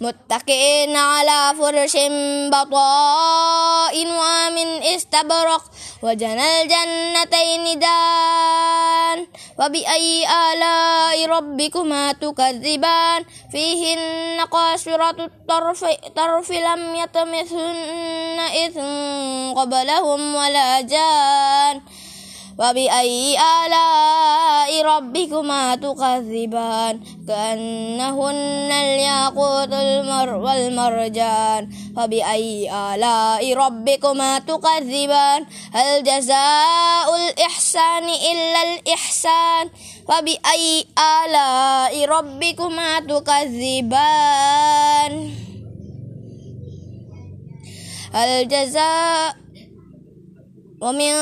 متكئين 0.00 0.96
على 0.96 1.54
فرش 1.58 1.96
بطائن 2.52 4.08
ومن 4.10 4.82
استبرق 4.82 5.62
وجنى 6.02 6.62
الجنتين 6.62 7.78
دان 7.78 9.26
وبأي 9.58 10.26
آلاء 10.52 11.26
ربكما 11.26 12.12
تكذبان 12.12 13.24
فيهن 13.52 14.40
قاصرة 14.40 15.24
الطرف 15.24 15.84
طرف 16.16 16.50
لم 16.50 16.94
يطمثن 16.94 18.38
إثم 18.40 19.58
قبلهم 19.60 20.34
ولا 20.34 20.80
جان 20.80 21.80
وبأي 22.58 23.36
آلاء 23.38 24.82
ربكما 24.82 25.74
تكذبان؟ 25.76 27.00
كأنهن 27.28 28.70
الياقوت 28.72 29.72
المر 29.72 30.34
والمرجان. 30.34 31.68
وبأي 31.96 32.72
آلاء 32.72 33.54
ربكما 33.54 34.38
تكذبان؟ 34.38 35.46
هل 35.72 36.02
جزاء 36.02 37.16
الإحسان 37.16 38.04
إلا 38.08 38.62
الإحسان؟ 38.62 39.70
وبأي 40.08 40.84
آلاء 40.98 42.04
ربكما 42.04 43.00
تكذبان؟ 43.00 44.32
هل 48.12 48.48
جزاء 48.48 49.45
ومن 50.76 51.12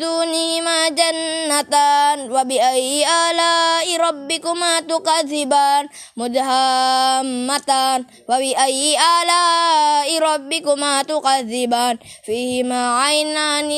دونهما 0.00 0.88
جنتان 0.88 2.32
وبأي 2.32 3.04
آلاء 3.04 3.86
ربكما 4.00 4.80
تكذبان 4.80 5.84
مدهامتان 6.16 8.00
وبأي 8.28 8.96
آلاء 8.96 10.08
ربكما 10.18 11.02
تكذبان. 11.02 11.98
فيهما 12.26 13.00
عينان 13.00 13.68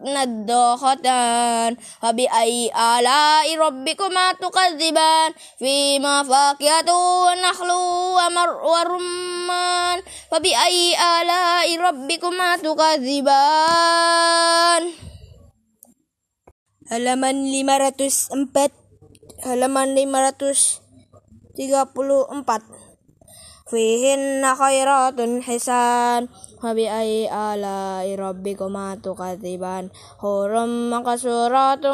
نضاختان 0.00 1.76
وبأي 2.04 2.70
آلاء 2.72 3.46
ربكما 3.58 4.32
تكذبان. 4.32 5.30
فيهما 5.58 6.22
فاكهة 6.22 6.88
ونخل 7.24 7.70
ومر 8.16 8.50
ورمان 8.64 9.98
وبأي 10.32 10.96
آلاء 11.20 11.68
ربكما 11.78 12.56
تكذبان. 12.56 14.69
Halaman 16.90 17.36
504 17.50 18.70
halaman 19.46 19.88
534 19.98 21.60
فيهن 23.70 24.42
خيرات 24.54 25.18
حسان 25.46 26.28
فبأي 26.62 27.28
آلاء 27.32 28.06
ربكما 28.14 28.98
تكذبان 29.02 29.88
حور 30.20 30.52
مقصورات 30.66 31.84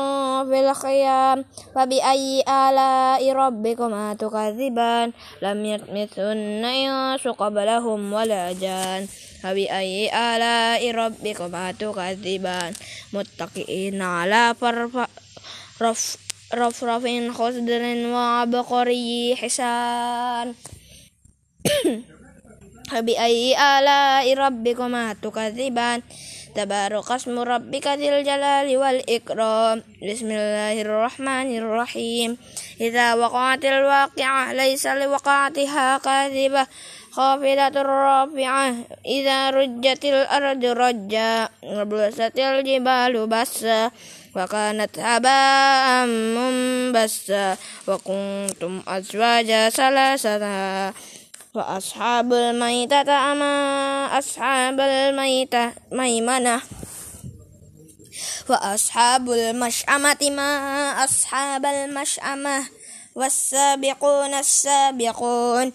في 0.48 0.58
الخيام 0.70 1.44
فبأي 1.74 2.42
آلاء 2.48 3.32
ربكما 3.32 4.14
تكذبان 4.14 5.12
لم 5.42 5.58
يطمثهن 5.64 6.64
إنس 6.64 7.28
قبلهم 7.28 8.12
ولا 8.12 8.52
جان 8.52 9.06
فبأي 9.42 10.10
آلاء 10.10 10.90
ربكما 10.90 11.72
تكذبان 11.72 12.72
متكئين 13.12 14.02
على 14.02 14.54
فرف 14.60 14.96
رف 15.82 16.16
رفرف 16.54 17.04
خضر 17.38 17.82
وعبقري 18.12 19.36
حسان 19.36 20.54
فبأي 22.90 23.56
آلاء 23.78 24.34
ربكما 24.34 25.16
تكذبان 25.22 26.02
تبارك 26.56 27.10
اسم 27.10 27.38
ربك 27.38 27.86
ذي 27.86 28.08
الجلال 28.08 28.76
والإكرام 28.76 29.82
بسم 30.02 30.28
الله 30.30 30.74
الرحمن 30.82 31.48
الرحيم 31.58 32.30
إذا 32.80 33.14
وقعت 33.14 33.64
الواقعة 33.64 34.52
ليس 34.52 34.86
لوقعتها 34.86 35.98
كاذبة 35.98 36.66
خافضة 37.12 37.82
رافعة 37.82 38.74
إذا 39.06 39.50
رجت 39.50 40.04
الأرض 40.04 40.64
رجا 40.64 41.48
وبست 41.62 42.38
الجبال 42.38 43.26
بسا 43.26 43.90
وكانت 44.36 44.98
هباء 44.98 46.06
منبسا 46.06 47.56
وكنتم 47.88 48.82
أزواجا 48.88 49.70
ثلاثة 49.70 50.92
وأصحاب 51.56 52.32
الميتة 52.32 53.32
أما 53.32 54.18
أصحاب 54.18 54.80
الميتة 54.80 55.72
ميمنة. 55.92 56.60
وأصحاب 58.48 59.30
المشأمة 59.30 60.22
ما 60.30 60.50
أصحاب 61.04 61.66
المشأمة. 61.66 62.64
والسابقون 63.14 64.34
السابقون. 64.34 65.72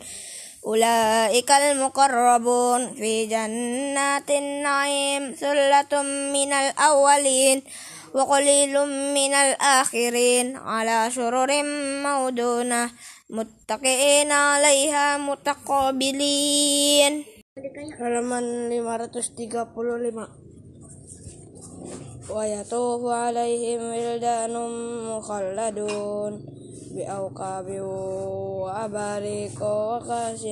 أولئك 0.65 1.51
المقربون 1.51 2.93
في 2.93 3.25
جنات 3.25 4.29
النعيم. 4.29 5.35
ثلة 5.39 6.01
من 6.33 6.53
الأولين. 6.53 7.63
وقليل 8.13 8.73
من 9.13 9.33
الآخرين. 9.33 10.57
على 10.57 11.09
سرر 11.15 11.63
مودونة 12.05 12.89
متكئين 13.31 14.31
عليها 14.31 15.17
متقابلين 15.17 17.13
halaman 17.99 18.71
535 18.71 20.27
ويطوف 22.29 23.01
عليهم 23.05 23.81
ولدان 23.81 24.53
مخلدون 25.07 26.33
بأوقاب 26.95 27.67
وأباريق 28.63 29.59
وكاس 29.63 30.43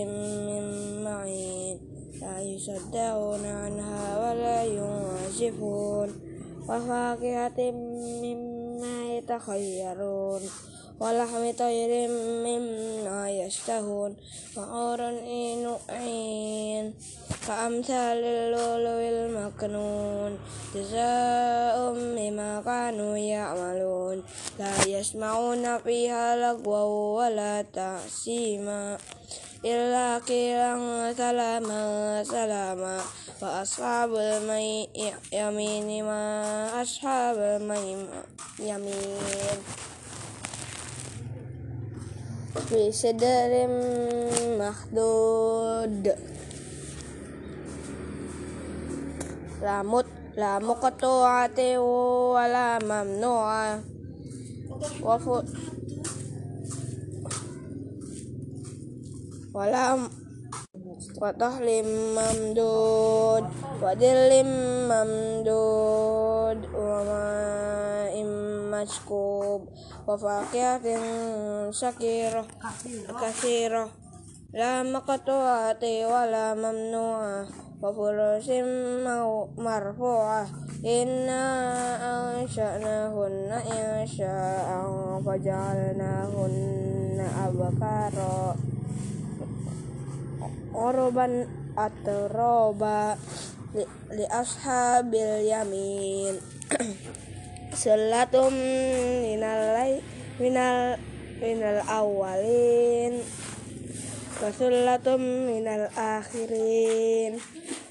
من 0.47 0.63
معين 1.03 1.77
لا 2.21 2.41
يصدعون 2.41 3.45
عنها 3.45 4.03
ولا 4.19 4.63
ينزفون 4.63 6.09
وفاكهة 6.69 7.71
مما 8.23 8.95
يتخيرون 9.17 10.41
ولحم 10.99 11.51
طير 11.51 11.91
مما 12.45 13.31
يشتهون 13.31 14.15
وعور 14.57 15.01
عين 15.89 16.93
كأمثال 17.47 18.23
اللؤلؤ 18.23 18.99
المكنون 19.15 20.39
جزاء 20.75 21.93
بما 21.93 22.62
كانوا 22.65 23.17
يعملون. 23.17 24.23
لا 24.59 24.73
يسمعون 24.88 25.77
فيها 25.77 26.35
لغوا 26.35 27.17
ولا 27.17 27.65
تأثيما 27.73 28.97
إلا 29.65 30.17
قيلا 30.17 31.13
سلاما 31.17 32.23
سلاما 32.23 33.01
وأصحاب 33.41 34.15
اليمين 34.15 36.05
ما 36.05 36.81
أصحاب 36.81 37.38
اليمين 38.59 39.59
في 42.55 42.91
سدر 42.91 43.67
مخدود 44.59 46.15
لا 49.62 49.83
مت 49.83 50.05
لا 50.38 50.59
مقطوعة 50.59 51.79
ولا 52.33 52.79
ممنوعة 52.79 53.83
وف 55.03 55.27
ولا 59.53 60.09
وطهل 60.98 61.66
ممدود 62.18 63.44
ودل 63.82 64.30
ممدود 64.90 66.58
وماء 66.74 68.14
مسكوب 68.72 69.68
وفاكهة 70.08 70.87
شكيرة 71.70 72.46
كثيرة 73.22 73.88
لا 74.54 74.82
مقطوعة 74.82 75.82
ولا 75.82 76.54
ممنوعة 76.54 77.46
وفرش 77.82 78.48
مرفوعة 79.58 80.46
إنا 80.87 81.44
أنشأناهن 82.42 83.50
إنشاء 83.70 84.68
فجعلناهن 85.26 86.74
أبكارا 87.46 88.56
عربا 90.75 91.47
أترابا 91.77 93.17
لأصحاب 94.12 95.15
اليمين 95.15 96.36
سلة 97.73 98.49
من 98.49 99.43
الليل 99.43 100.01
من 100.39 100.55
من 101.41 101.63
الأولين 101.63 103.13
وسلة 104.43 105.17
من 105.17 105.67
الآخرين 105.67 107.39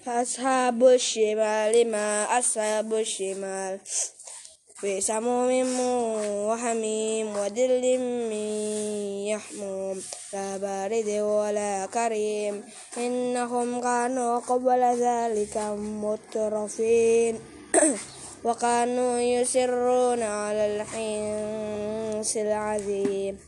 أصحاب 0.08 0.84
الشمال 0.84 1.90
ما 1.90 2.38
أصحاب 2.38 2.94
الشمال 2.94 3.78
في 3.84 4.17
سموم 4.78 5.80
وحميم 6.46 7.36
ودل 7.36 7.98
من 8.30 8.46
يحموم 9.26 10.02
لا 10.32 10.56
بارد 10.56 11.08
ولا 11.08 11.86
كريم. 11.86 12.62
إنهم 12.96 13.80
كانوا 13.80 14.38
قبل 14.38 14.80
ذلك 15.02 15.56
مترفين. 15.78 17.38
وكانوا 18.46 19.18
يسرون 19.18 20.22
على 20.22 20.64
الحنس 20.76 22.36
العظيم. 22.36 23.38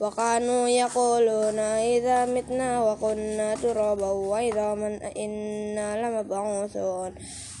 وكانوا 0.00 0.68
يقولون 0.68 1.58
إذا 1.58 2.26
متنا 2.26 2.92
وكنا 2.92 3.54
ترابا 3.54 4.10
وعظاما 4.10 5.00
إنا 5.16 5.86
لمبعوثون. 6.02 7.14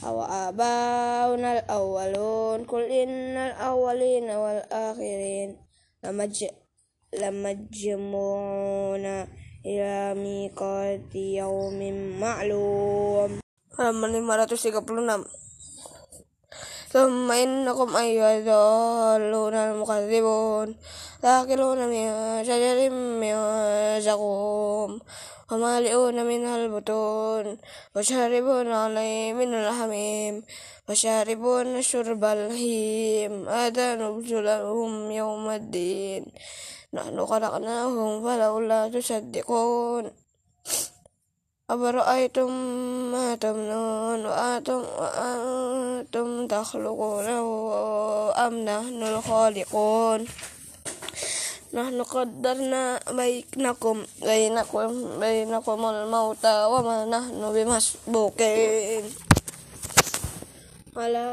أو 0.04 0.22
آباؤنا 0.22 1.58
الأولون. 1.58 2.64
قل 2.64 2.82
إن 2.82 3.36
الأولين 3.36 4.30
والآخرين 4.30 5.56
لمج 6.04 6.44
لمجموعون 7.20 9.06
إلى 9.66 10.14
ميقات 10.14 11.14
يوم 11.14 11.80
معلوم. 12.20 13.40
halaman 13.76 14.12
536 14.16 15.24
ثم 16.88 17.32
إنكم 17.32 17.96
أيها 17.96 18.38
الضالون 18.38 19.54
المكذبون. 19.54 20.76
تأكلون 21.22 21.78
من 21.88 22.08
شجر 22.44 22.90
من 22.90 23.34
زقوم. 24.00 25.00
ومالئون 25.50 26.26
منها 26.26 26.56
البطون 26.56 27.58
وشاربون 27.96 28.68
عليه 28.72 29.32
من 29.32 29.54
الحميم 29.54 30.42
وشاربون 30.88 31.82
شرب 31.82 32.24
الهيم 32.24 33.48
هذا 33.48 33.94
نزلهم 33.94 35.10
يوم 35.10 35.50
الدين 35.50 36.26
نحن 36.92 37.26
خلقناهم 37.26 38.22
فلولا 38.24 38.88
تصدقون 38.88 40.10
أفرأيتم 41.70 42.50
ما 43.12 43.34
تمنون 43.34 44.26
وأنتم, 44.26 44.82
وأنتم 44.98 46.46
تخلقونه 46.46 47.46
أم 48.46 48.54
نحن 48.54 49.02
الخالقون 49.02 50.26
نحن 51.76 52.02
قدرنا 52.02 53.00
بينكم 53.12 53.96
بينكم 54.22 55.20
بينكم 55.20 55.84
الموت 55.84 56.44
وما 56.44 57.04
نحن 57.04 57.52
بمسبوقين 57.54 59.04
على 60.96 61.26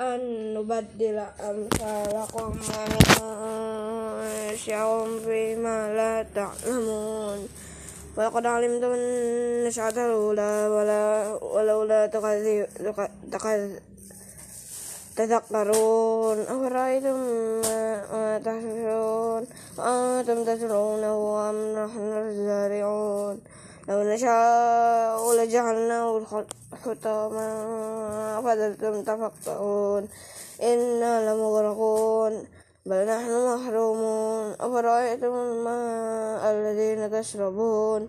أن 0.00 0.20
نبدل 0.54 1.18
أمثالكم 1.50 2.50
وننشأكم 3.22 5.20
فيما 5.24 5.78
لا 5.94 6.26
تعلمون 6.34 7.48
ولقد 8.16 8.46
علمتم 8.46 8.92
النشأة 8.94 9.88
الأولى 9.88 10.68
ولا 10.74 11.38
ولولا 11.42 12.06
تذكرون 15.16 16.38
أفرأيتم 16.38 17.18
ما 17.62 18.38
تحشرون 18.44 19.46
أنتم 19.78 20.44
تزرعونه 20.44 21.50
أم 21.50 21.56
نحن 21.78 22.12
الزارعون. 22.28 23.40
لو 23.88 24.02
نشاء 24.02 25.32
لجعلناه 25.38 26.22
حطاما 26.84 27.48
فظلتم 28.44 29.02
تفكرون 29.02 30.08
إنا 30.62 31.12
لمغرقون 31.26 32.46
بل 32.86 33.06
نحن 33.06 33.32
محرومون. 33.54 34.46
أفرأيتم 34.60 35.34
الماء 35.34 36.42
الذين 36.54 37.10
تشربون؟ 37.10 38.08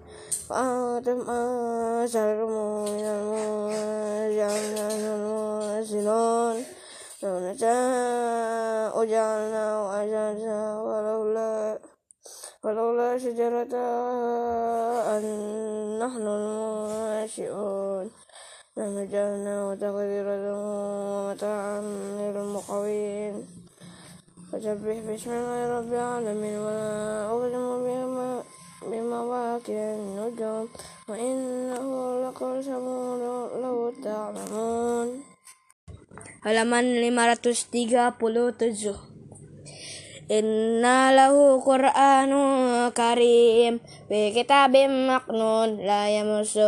وأنتم 0.50 1.30
أنزلتموه 1.30 2.84
من 2.96 3.06
الماء 3.16 3.46
المنزلون 5.86 6.58
لو 7.24 7.40
نشاء 7.40 9.06
جعلناه 9.06 10.04
أجاجا 10.04 10.80
ولولا 10.88 11.80
ولولا 12.64 13.18
شجرة 13.18 13.74
أن 15.16 15.24
نحن 16.00 16.26
المنشئون. 16.28 18.12
لمجعلناه 18.78 19.76
تقديرا 19.76 20.38
ومتاعا 20.56 21.82
للمقوين. 22.20 23.48
فسبح 24.52 24.98
باسم 25.08 25.32
رب 25.76 25.94
العالمين 25.94 26.58
ولا 26.60 27.32
أقسم 27.32 28.44
بمواقع 28.92 29.80
النجوم 30.00 30.68
وإنه 31.10 31.88
لقسم 32.24 32.86
لو 33.64 33.92
تعلمون. 34.04 35.25
Halaman 36.46 37.02
537 37.02 39.16
Inna 40.26 41.14
lahu 41.14 41.62
Qur'anun 41.62 42.90
karim. 42.98 43.78
Fi 44.10 44.34
kitabim 44.34 45.06
maknun 45.06 45.86
La 45.86 46.10
yamusu 46.10 46.66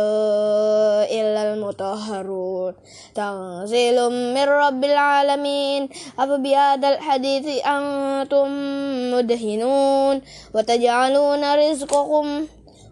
illal 1.10 1.58
mutahharun. 1.58 2.78
Tanzilum 3.18 4.30
min 4.30 4.46
rabbil 4.46 4.94
alamin. 4.94 5.90
Afa 6.14 6.38
biadal 6.38 7.02
hadithi 7.02 7.58
antum 7.66 8.46
mudhinun. 9.10 10.22
Wa 10.54 10.62
taj'aluna 10.62 11.58
rizqakum 11.58 12.46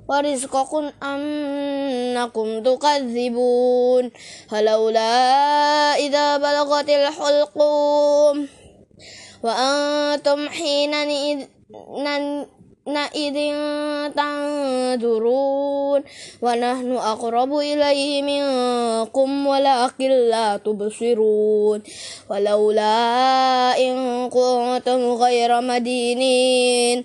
rizqakum 0.08 0.90
annakum 1.02 2.62
tukadzibun 2.62 4.10
Halaula 4.50 5.98
idha 5.98 6.38
balagatil 6.38 7.10
hulqum 7.10 8.46
وأنتم 9.42 10.48
حينئذ 10.48 11.46
تنظرون. 14.16 16.00
ونحن 16.42 16.96
أقرب 16.96 17.58
إليه 17.58 18.22
منكم 18.22 19.46
ولكن 19.46 20.10
لا 20.10 20.56
تبصرون. 20.56 21.82
ولولا 22.30 23.78
إن 23.78 23.94
كنتم 24.30 25.00
غير 25.14 25.60
مدينين. 25.60 27.04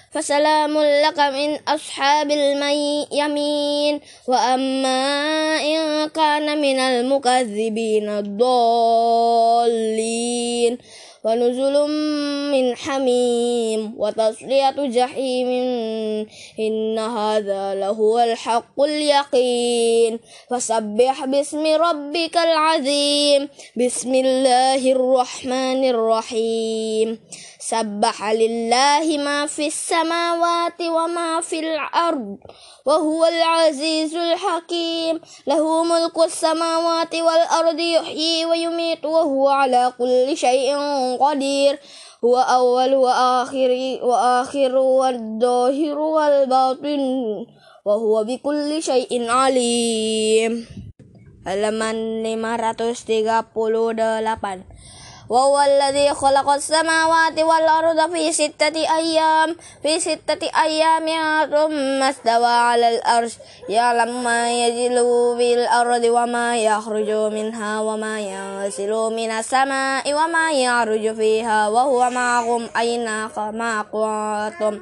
فسلام 0.11 0.77
لك 0.77 1.19
من 1.19 1.59
أصحاب 1.67 2.31
اليمين 2.31 3.99
وأما 4.27 4.99
إن 5.63 6.09
كان 6.09 6.61
من 6.61 6.79
المكذبين 6.79 8.09
الضالين. 8.09 9.61
ونزل 11.23 11.87
من 12.51 12.75
حميم 12.75 13.93
وتصلية 13.97 14.75
جحيم. 14.79 15.47
إن 16.59 16.99
هذا 16.99 17.75
لهو 17.75 18.19
الحق 18.19 18.81
اليقين. 18.81 20.19
فسبح 20.49 21.25
باسم 21.25 21.65
ربك 21.65 22.37
العظيم. 22.37 23.49
بسم 23.77 24.15
الله 24.15 24.91
الرحمن 24.91 25.89
الرحيم. 25.89 27.19
سبح 27.61 28.31
لله 28.31 29.17
ما 29.17 29.45
في 29.45 29.67
السماوات 29.67 30.81
وما 30.81 31.41
في 31.41 31.59
الأرض 31.59 32.37
وهو 32.85 33.25
العزيز 33.25 34.15
الحكيم. 34.15 35.21
له 35.47 35.83
ملك 35.83 36.17
السماوات 36.17 37.15
والأرض 37.15 37.79
يحيي 37.79 38.45
ويميت 38.45 39.05
وهو 39.05 39.49
على 39.49 39.93
كل 39.97 40.37
شيء 40.37 40.75
قدير. 41.21 41.79
هو 42.25 42.37
أول 42.37 42.95
وآخر 42.95 43.99
وآخر 44.01 44.75
والظاهر 44.75 45.99
والباطن 45.99 47.01
وهو 47.85 48.23
بكل 48.23 48.83
شيء 48.83 49.29
عليم. 49.29 50.65
halaman 51.45 52.21
538 52.21 54.65
وهو 55.31 55.61
الذي 55.61 56.13
خلق 56.13 56.49
السماوات 56.49 57.39
والأرض 57.39 58.11
في 58.13 58.31
ستة 58.31 58.75
أيام 58.75 59.55
في 59.83 59.99
ستة 59.99 60.41
أيام 60.63 61.07
ثم 61.47 62.03
استوى 62.03 62.55
على 62.67 62.87
الأرش. 62.89 63.33
يعلم 63.69 64.23
ما 64.23 64.51
يجل 64.51 64.97
في 65.37 65.53
الأرض 65.53 66.03
وما 66.03 66.57
يخرج 66.57 67.09
منها 67.11 67.79
وما 67.79 68.19
ينزل 68.19 68.91
من 68.91 69.31
السماء 69.31 70.13
وما 70.13 70.51
يعرج 70.51 71.15
فيها 71.15 71.69
وهو 71.69 72.09
معكم 72.09 72.67
أينما 72.77 73.85
كنتم 73.91 74.81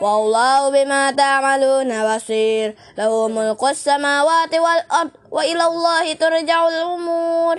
والله 0.00 0.70
بما 0.70 1.10
تعملون 1.10 1.90
بصير. 2.16 2.74
له 2.98 3.28
ملك 3.28 3.62
السماوات 3.64 4.54
والأرض 4.54 5.10
وإلى 5.30 5.64
الله 5.64 6.12
ترجع 6.12 6.68
الأمور. 6.68 7.58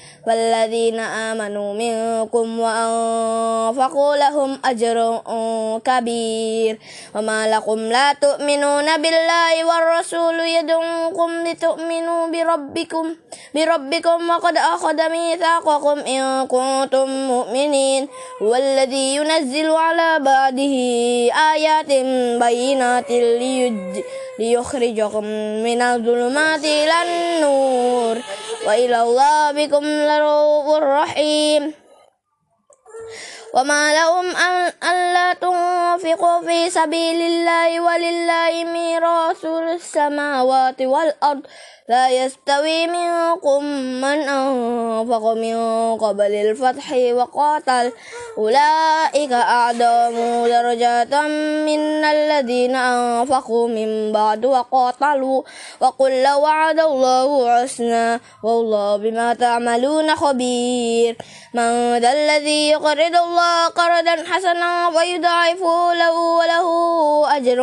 والذين 0.27 0.99
آمنوا 0.99 1.73
منكم 1.73 2.59
وأنفقوا 2.59 4.15
لهم 4.15 4.59
أجر 4.65 5.21
كبير. 5.85 6.79
وما 7.15 7.47
لكم 7.47 7.79
لا 7.79 8.13
تؤمنون 8.13 8.97
بالله 9.01 9.65
والرسول 9.65 10.39
يدعوكم 10.39 11.31
لتؤمنوا 11.47 12.27
بربكم 12.27 13.15
بربكم 13.55 14.29
وقد 14.29 14.57
أخذ 14.57 15.09
ميثاقكم 15.09 15.99
إن 15.99 16.47
كنتم 16.47 17.07
مؤمنين. 17.27 18.07
هو 18.41 18.55
الذي 18.55 19.15
ينزل 19.15 19.71
على 19.71 20.19
بعده 20.19 20.75
آيات 21.53 21.91
بينات 22.39 23.09
ليج 23.11 24.03
ليخرجكم 24.39 25.23
من 25.63 25.81
الظلمات 25.81 26.63
إلى 26.63 26.97
النور. 27.05 28.17
وإلى 28.67 29.01
الله 29.01 29.51
بكم 29.51 29.85
لرؤوف 30.19 30.83
رحيم 30.83 31.73
وما 33.53 33.93
لهم 33.93 34.35
أن 34.83 35.13
لا 35.13 35.33
تنفقوا 35.33 36.41
في 36.41 36.69
سبيل 36.69 37.21
الله 37.21 37.79
ولله 37.79 38.63
ميراث 38.63 39.45
السماوات 39.45 40.81
والأرض. 40.81 41.41
لا 41.91 42.09
يستوي 42.09 42.87
منكم 42.87 43.63
من 44.03 44.19
أنفق 44.29 45.23
من 45.33 45.57
قبل 45.97 46.33
الفتح 46.45 46.87
وقاتل. 46.91 47.91
أولئك 48.37 49.31
أعظم 49.31 50.15
درجات 50.47 51.13
من 51.67 51.81
الذين 52.05 52.75
أنفقوا 52.75 53.67
من 53.67 54.11
بعد 54.11 54.45
وقاتلوا. 54.45 55.41
وقل 55.81 56.27
وعد 56.27 56.79
الله 56.79 57.29
حسنا 57.63 58.19
والله 58.43 58.97
بما 58.97 59.33
تعملون 59.33 60.15
خبير. 60.15 61.17
من 61.53 61.97
ذا 61.97 62.11
الذي 62.11 62.69
يقرض 62.69 63.15
الله 63.15 63.67
قرضا 63.67 64.15
حسنا 64.31 64.87
ويضاعفه 64.95 65.93
له 65.93 66.15
وله 66.39 66.67
أجر 67.37 67.59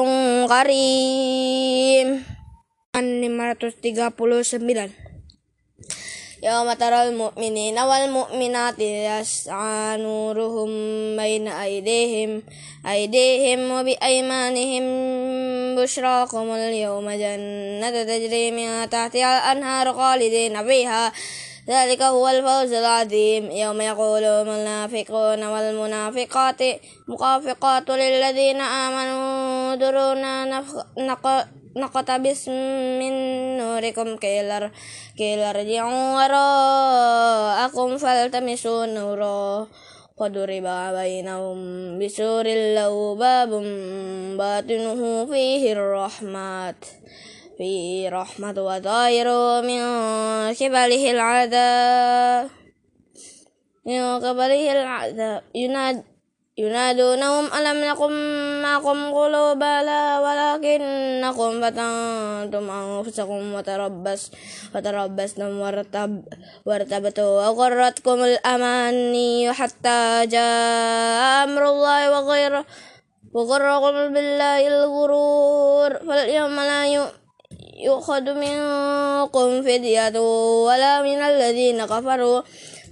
كريم 0.48 2.37
539 2.97 4.91
يوم 6.43 6.73
ترى 6.73 7.07
المؤمنين 7.07 7.79
والمؤمنات 7.79 8.79
يسعى 8.79 9.97
نورهم 9.97 10.69
بين 11.17 11.47
أيديهم 11.47 12.43
أيديهم 12.87 13.71
وبأيمانهم 13.71 14.83
بشراكم 15.75 16.51
اليوم 16.51 17.09
جنة 17.09 18.03
تجري 18.03 18.51
من 18.51 18.89
تحتها 18.89 19.37
الأنهار 19.37 19.93
خالدين 19.93 20.67
فيها 20.67 21.11
ذلك 21.69 22.01
هو 22.01 22.27
الفوز 22.27 22.73
العظيم 22.73 23.51
يوم 23.51 23.81
يقول 23.81 24.23
المنافقون 24.23 25.43
والمنافقات 25.43 26.61
مخافقات 27.07 27.89
للذين 27.89 28.61
آمنوا 28.61 29.75
درونا 29.75 30.63
نقتبس 31.77 32.49
من 32.99 33.13
نوركم 33.57 34.15
كيلر 34.17 34.71
كيلر 35.17 35.49
ارجعوا 35.49 36.15
وراءكم 36.15 37.97
فالتمسوا 37.97 38.85
نورا 38.85 39.67
وضرب 40.17 40.67
بينهم 40.99 41.57
بسور 41.99 42.43
له 42.77 43.15
باب 43.15 43.49
باطنه 44.37 45.25
فيه 45.25 45.73
الرحمات 45.73 46.85
فيه 47.57 48.09
رحمة 48.09 48.55
وظاهر 48.57 49.27
من 49.61 49.83
قبله 50.53 51.11
العذاب 51.11 52.49
من 53.85 54.01
قبله 54.25 54.71
العذاب 54.71 55.41
يناد 55.55 56.03
ينادونهم 56.58 57.44
ألم 57.54 57.84
نكن 57.84 58.12
معكم 58.62 58.98
قلوا 59.14 59.54
بلى 59.54 60.04
ولكنكم 60.24 61.50
فتنتم 61.62 62.70
أنفسكم 62.70 63.54
وتربص 63.54 64.30
وتربصتم 64.74 65.60
وارتب 65.60 66.24
وارتبتوا 66.66 67.46
وغرتكم 67.46 68.24
الأماني 68.24 69.52
حتى 69.52 70.26
جاء 70.26 71.44
أمر 71.44 71.62
الله 71.68 72.00
وغير 72.10 72.64
وغركم 73.34 74.14
بالله 74.14 74.60
الغرور. 74.68 75.90
فاليوم 76.08 76.56
لا 76.56 76.82
يؤخذ 77.86 78.26
منكم 78.34 79.62
فدية 79.62 80.16
ولا 80.66 81.02
من 81.02 81.18
الذين 81.22 81.86
كفروا. 81.86 82.42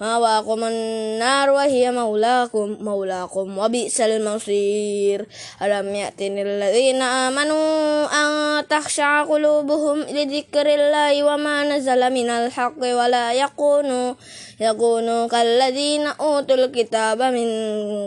مأواكم 0.01 0.64
النار 0.64 1.51
وهي 1.51 1.90
مولاكم 1.90 2.76
مولاكم 2.80 3.59
وبئس 3.59 4.01
المصير. 4.01 5.26
ألم 5.62 5.94
يأتن 5.94 6.38
الذين 6.38 7.03
آمنوا 7.03 8.07
أن 8.07 8.68
تخشع 8.68 9.22
قلوبهم 9.22 10.01
لذكر 10.01 10.66
الله 10.74 11.24
وما 11.24 11.76
نزل 11.76 12.12
من 12.12 12.30
الحق 12.30 12.78
ولا 12.78 13.32
يكونوا 13.32 14.14
يكونوا 14.61 15.26
كالذين 15.28 16.07
أوتوا 16.07 16.57
الكتاب 16.57 17.22
من 17.22 17.49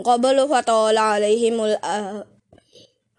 قبل 0.02 0.48
فطال 0.48 0.98
عليهم 0.98 1.64
الأهل 1.64 2.29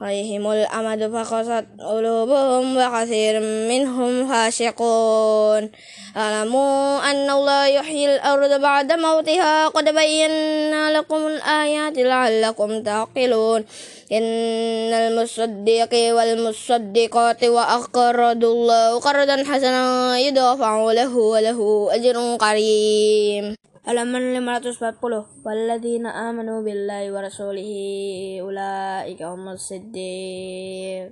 عليهم 0.02 0.52
الأمد 0.52 1.02
فقست 1.14 1.66
قلوبهم 1.80 2.78
وكثير 2.78 3.40
منهم 3.70 4.28
فاسقون. 4.30 5.72
اعلموا 6.18 7.12
أن 7.12 7.30
الله 7.30 7.66
يحيي 7.66 8.16
الأرض 8.16 8.62
بعد 8.62 8.94
موتها. 8.94 9.68
قد 9.68 9.86
بينا 9.90 10.98
لكم 10.98 11.28
الآيات 11.28 11.98
لعلكم 11.98 12.84
تعقلون. 12.84 13.66
إن 14.12 14.94
المصدق 14.94 15.94
والمصدقات 15.94 17.44
وأقرضوا 17.44 18.54
الله 18.54 19.00
قرضا 19.00 19.44
حسنا 19.44 20.20
يدافع 20.20 20.92
له 20.92 21.18
وله 21.18 21.90
أجر 21.96 22.38
كريم 22.38 23.56
halaman 23.82 24.38
540 24.38 25.42
walladzina 25.42 26.14
amanu 26.14 26.62
billahi 26.62 27.10
wa 27.10 27.26
rasulihi 27.26 28.38
ulaika 28.46 29.34
humus 29.34 29.74
siddiq 29.74 31.10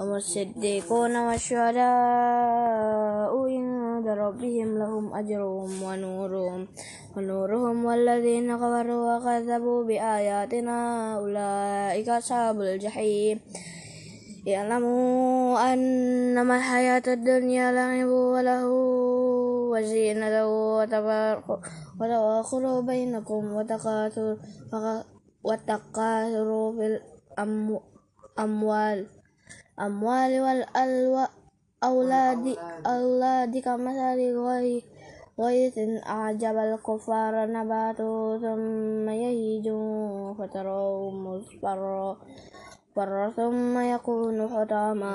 humus 0.00 0.32
siddiquna 0.32 1.28
wasyuhada'u 1.28 3.36
inda 3.52 4.16
rabbihim 4.16 4.80
lahum 4.80 5.12
ajruhum 5.12 5.76
wa 5.84 5.92
nuruhum 5.92 6.64
wa 7.12 7.20
nuruhum 7.20 7.84
walladzina 7.84 8.56
kafaru 8.56 9.04
wa 9.04 9.20
kadzabu 9.20 9.84
bi 9.84 10.00
يعلموا 14.46 15.72
أنما 15.72 16.56
الحياة 16.56 17.02
الدنيا 17.06 17.72
لعب 17.72 18.08
وله 18.08 18.66
وزينة 19.72 20.46
وتواخر 22.00 22.80
بينكم 22.80 23.52
وتكاثر 23.52 24.36
وتكاثر 25.44 26.72
في 26.76 27.00
الأموال 28.28 29.06
أموال 29.80 30.32
والأولاد 31.84 32.56
أولاد 32.86 33.58
كمثل 33.58 34.20
غيث 35.40 35.78
أعجب 36.06 36.56
الكفار 36.56 37.46
نباته 37.46 38.38
ثم 38.38 39.08
يهيج 39.08 39.68
فتراه 40.38 41.10
مصفرا 41.10 42.16
ثم 43.36 43.74
يكون 43.78 44.48
حطاما 44.48 45.12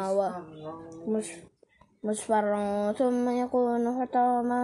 مصفرا 2.04 2.92
ثم 2.92 3.30
يكون 3.30 3.84
حطاما 4.02 4.62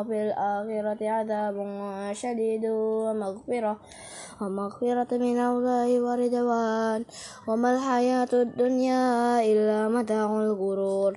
وفي 0.00 0.16
الآخرة 0.22 1.00
عذاب 1.08 1.56
شديد 2.12 2.64
ومغفرة 2.66 3.74
ومغفرة 4.40 5.10
من 5.12 5.38
الله 5.38 5.88
ورضوان. 6.04 7.00
وما 7.48 7.68
الحياة 7.74 8.32
الدنيا 8.32 9.04
إلا 9.44 9.88
متاع 9.88 10.30
الغرور. 10.40 11.12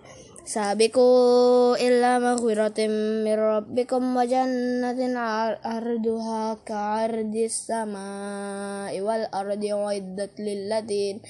سابقوا 0.45 1.77
إلا 1.87 2.19
مغفرة 2.19 2.87
من 3.25 3.33
ربكم 3.33 4.17
وجنة 4.17 5.19
عرضها 5.63 6.57
كعرض 6.65 7.35
السماء 7.35 9.01
والأرض 9.01 9.63
وعدت 9.63 10.33
للذين 10.39 11.21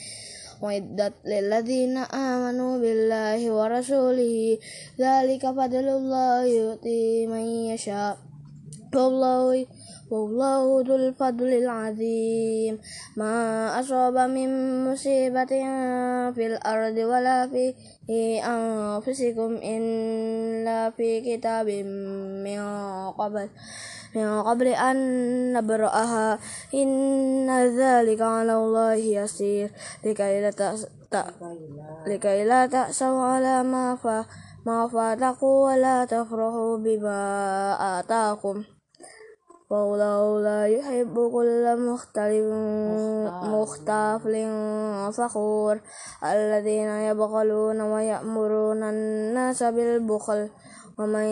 وعدت 0.61 1.13
للذين 1.25 1.97
آمنوا 1.97 2.77
بالله 2.77 3.51
ورسوله 3.51 4.57
ذلك 4.99 5.41
فضل 5.41 5.87
الله 5.89 6.45
يؤتي 6.45 7.27
من 7.27 7.45
يشاء 7.73 8.17
والله 8.95 9.65
والله 10.11 10.83
ذو 10.87 10.95
الفضل 10.95 11.49
العظيم. 11.63 12.79
ما 13.17 13.33
أصاب 13.79 14.17
من 14.17 14.49
مصيبة 14.91 15.53
في 16.35 16.43
الأرض 16.51 16.97
ولا 16.97 17.47
في 17.47 17.73
أنفسكم 18.43 19.51
إلا 19.63 20.89
في 20.89 21.09
كتاب 21.27 21.67
من 22.43 22.61
قبل 23.11 23.49
من 24.15 24.41
قبل 24.41 24.67
أن 24.67 24.97
نبرأها. 25.53 26.39
إن 26.73 27.49
ذلك 27.79 28.21
على 28.21 28.53
الله 28.53 28.93
يسير. 28.93 29.71
لكي 30.05 30.41
لا 30.41 30.75
لكي 32.07 32.43
لا 32.43 32.67
تأسوا 32.67 33.21
على 33.31 33.63
ما 33.63 34.87
فاتكم 34.87 35.47
ولا 35.47 36.05
تفرحوا 36.05 36.77
بما 36.77 37.19
آتاكم. 37.99 38.80
والله 39.71 40.41
لا 40.41 40.67
يحب 40.67 41.15
كل 41.33 41.63
مختلف 41.79 42.47
مختافل 43.55 44.33
فخور 45.13 45.75
الذين 46.23 46.89
يبخلون 46.89 47.81
ويأمرون 47.81 48.83
الناس 48.83 49.63
بالبخل 49.63 50.49
ومن 50.99 51.27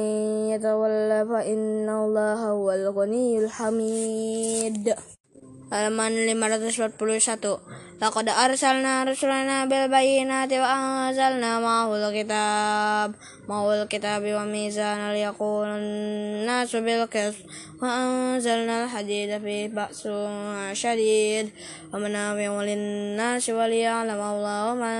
يتولى 0.55 1.25
فإن 1.29 1.89
الله 1.89 2.39
هو 2.51 2.71
الغني 2.71 3.39
الحميد 3.39 4.95
halaman 5.69 6.13
541 6.17 7.88
Laqad 7.99 8.31
arsalna 8.31 9.03
rusulana 9.03 9.67
bil 9.67 9.91
bayyinati 9.91 10.55
wa 10.55 11.11
anzalna 11.11 11.59
ma'ahul 11.59 12.07
kitab. 12.15 13.11
Ma'ahul 13.43 13.91
kitab 13.91 14.23
wa 14.23 14.47
mizan 14.47 15.11
liyakun 15.11 16.47
nasu 16.47 16.79
bil 16.79 17.03
qist. 17.11 17.43
Wa 17.75 17.91
anzalna 17.91 18.83
al 18.83 18.87
hadid 18.87 19.35
fi 19.43 19.67
ba'su 19.67 20.15
syadid 20.71 21.51
wa 21.91 21.99
manawi 21.99 22.47
walin 22.47 23.19
nasi 23.19 23.51
wa 23.51 23.67
liya'lam 23.67 24.15
Allah 24.15 24.75
ma 24.79 24.95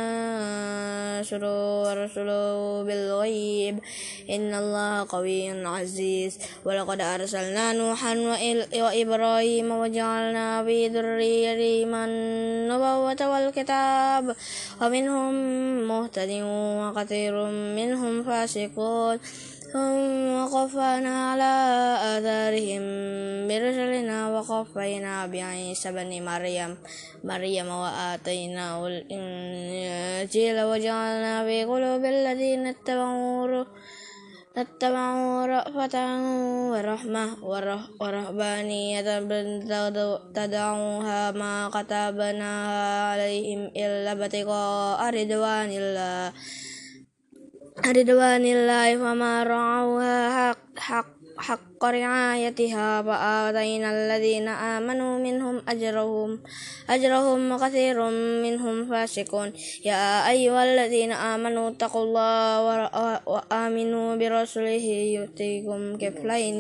suru 1.24 1.88
rusulu 1.96 2.84
bil 2.84 3.16
ghaib. 3.16 3.80
Inna 4.28 4.60
Allah 4.60 5.08
qawiyyun 5.08 5.64
aziz. 5.64 6.36
Wa 6.68 6.76
laqad 6.76 7.00
arsalna 7.00 7.72
nuhan 7.72 8.28
wa, 8.28 8.36
ibrahim 8.92 9.72
wa 9.72 9.88
ja'alna 9.88 10.68
fi 10.68 10.92
dhurriyyati 10.92 11.88
man 11.88 12.12
نبوة 12.90 13.22
والكتاب. 13.30 14.36
ومنهم 14.82 15.34
مهتد 15.88 16.32
وكثير 16.82 17.34
منهم 17.76 18.24
فاسقون. 18.24 19.20
ثم 19.74 20.34
وقفنا 20.34 21.32
على 21.32 21.54
آثارهم 22.18 22.84
برسلنا 23.48 24.20
وقفينا 24.34 25.28
بعيسى 25.28 25.92
بن 25.92 26.26
مريم 26.26 26.78
مريم 27.24 27.68
وآتيناه 27.68 28.88
الإنجيل 28.88 30.58
وجعلنا 30.64 31.44
في 31.46 31.64
قلوب 31.64 32.06
الذين 32.06 32.68
اتبعوه 32.68 33.68
اتبعوا 34.58 35.46
رأفة 35.46 35.96
ورحمة 36.72 37.26
ورهبانية 38.02 39.02
تدعوها 40.36 41.32
ما 41.32 41.70
كتبناها 41.70 43.12
عليهم 43.12 43.72
إلا 43.78 44.12
ابتغاء 44.12 45.00
رضوان 45.10 45.70
الله 45.70 46.34
رضوان 47.86 48.46
الله 48.46 48.98
فما 48.98 49.44
رعوها 49.44 50.18
حق, 50.50 50.80
حق 50.80 51.19
حق 51.40 51.82
رعايتها 51.86 53.02
فآتينا 53.02 53.90
الذين 53.98 54.48
آمنوا 54.48 55.20
منهم 55.20 55.56
أجرهم 55.68 56.40
أجرهم 56.90 57.52
وكثير 57.52 57.98
منهم 58.44 58.76
فاسقون. 58.90 59.54
يا 59.86 60.30
أيها 60.30 60.64
الذين 60.64 61.12
آمنوا 61.12 61.70
اتقوا 61.70 62.04
الله 62.04 62.46
وآمنوا 63.28 64.16
برسوله 64.16 64.88
يؤتيكم 65.18 65.98
كفلين. 65.98 66.60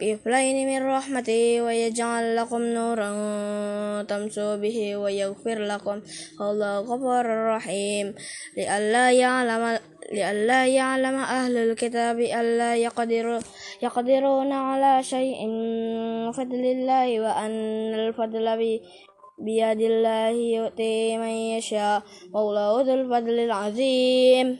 كفلين 0.00 0.68
من 0.68 0.86
رحمته 0.86 1.62
ويجعل 1.62 2.36
لكم 2.36 2.62
نورا 2.62 3.10
تمسوا 4.02 4.56
به 4.56 4.96
ويغفر 4.96 5.58
لكم. 5.58 6.00
والله 6.40 6.80
غفور 6.80 7.24
رحيم 7.56 8.14
لئلا 8.56 9.12
يعلم 9.12 9.78
لئلا 10.12 10.66
يعلم 10.66 11.14
أهل 11.14 11.56
الكتاب 11.56 12.20
ألا 12.20 12.76
يقدروا 12.76 13.40
يقدرون 13.82 14.52
على 14.52 15.02
شيء 15.02 15.46
من 15.46 16.32
فضل 16.32 16.64
الله 16.64 17.20
وأن 17.20 17.94
الفضل 17.94 18.46
بيد 19.38 19.80
الله 19.80 20.28
يؤتي 20.28 21.18
من 21.18 21.28
يشاء. 21.28 22.02
والله 22.32 22.82
ذو 22.82 22.94
الفضل 22.94 23.38
العظيم. 23.38 24.58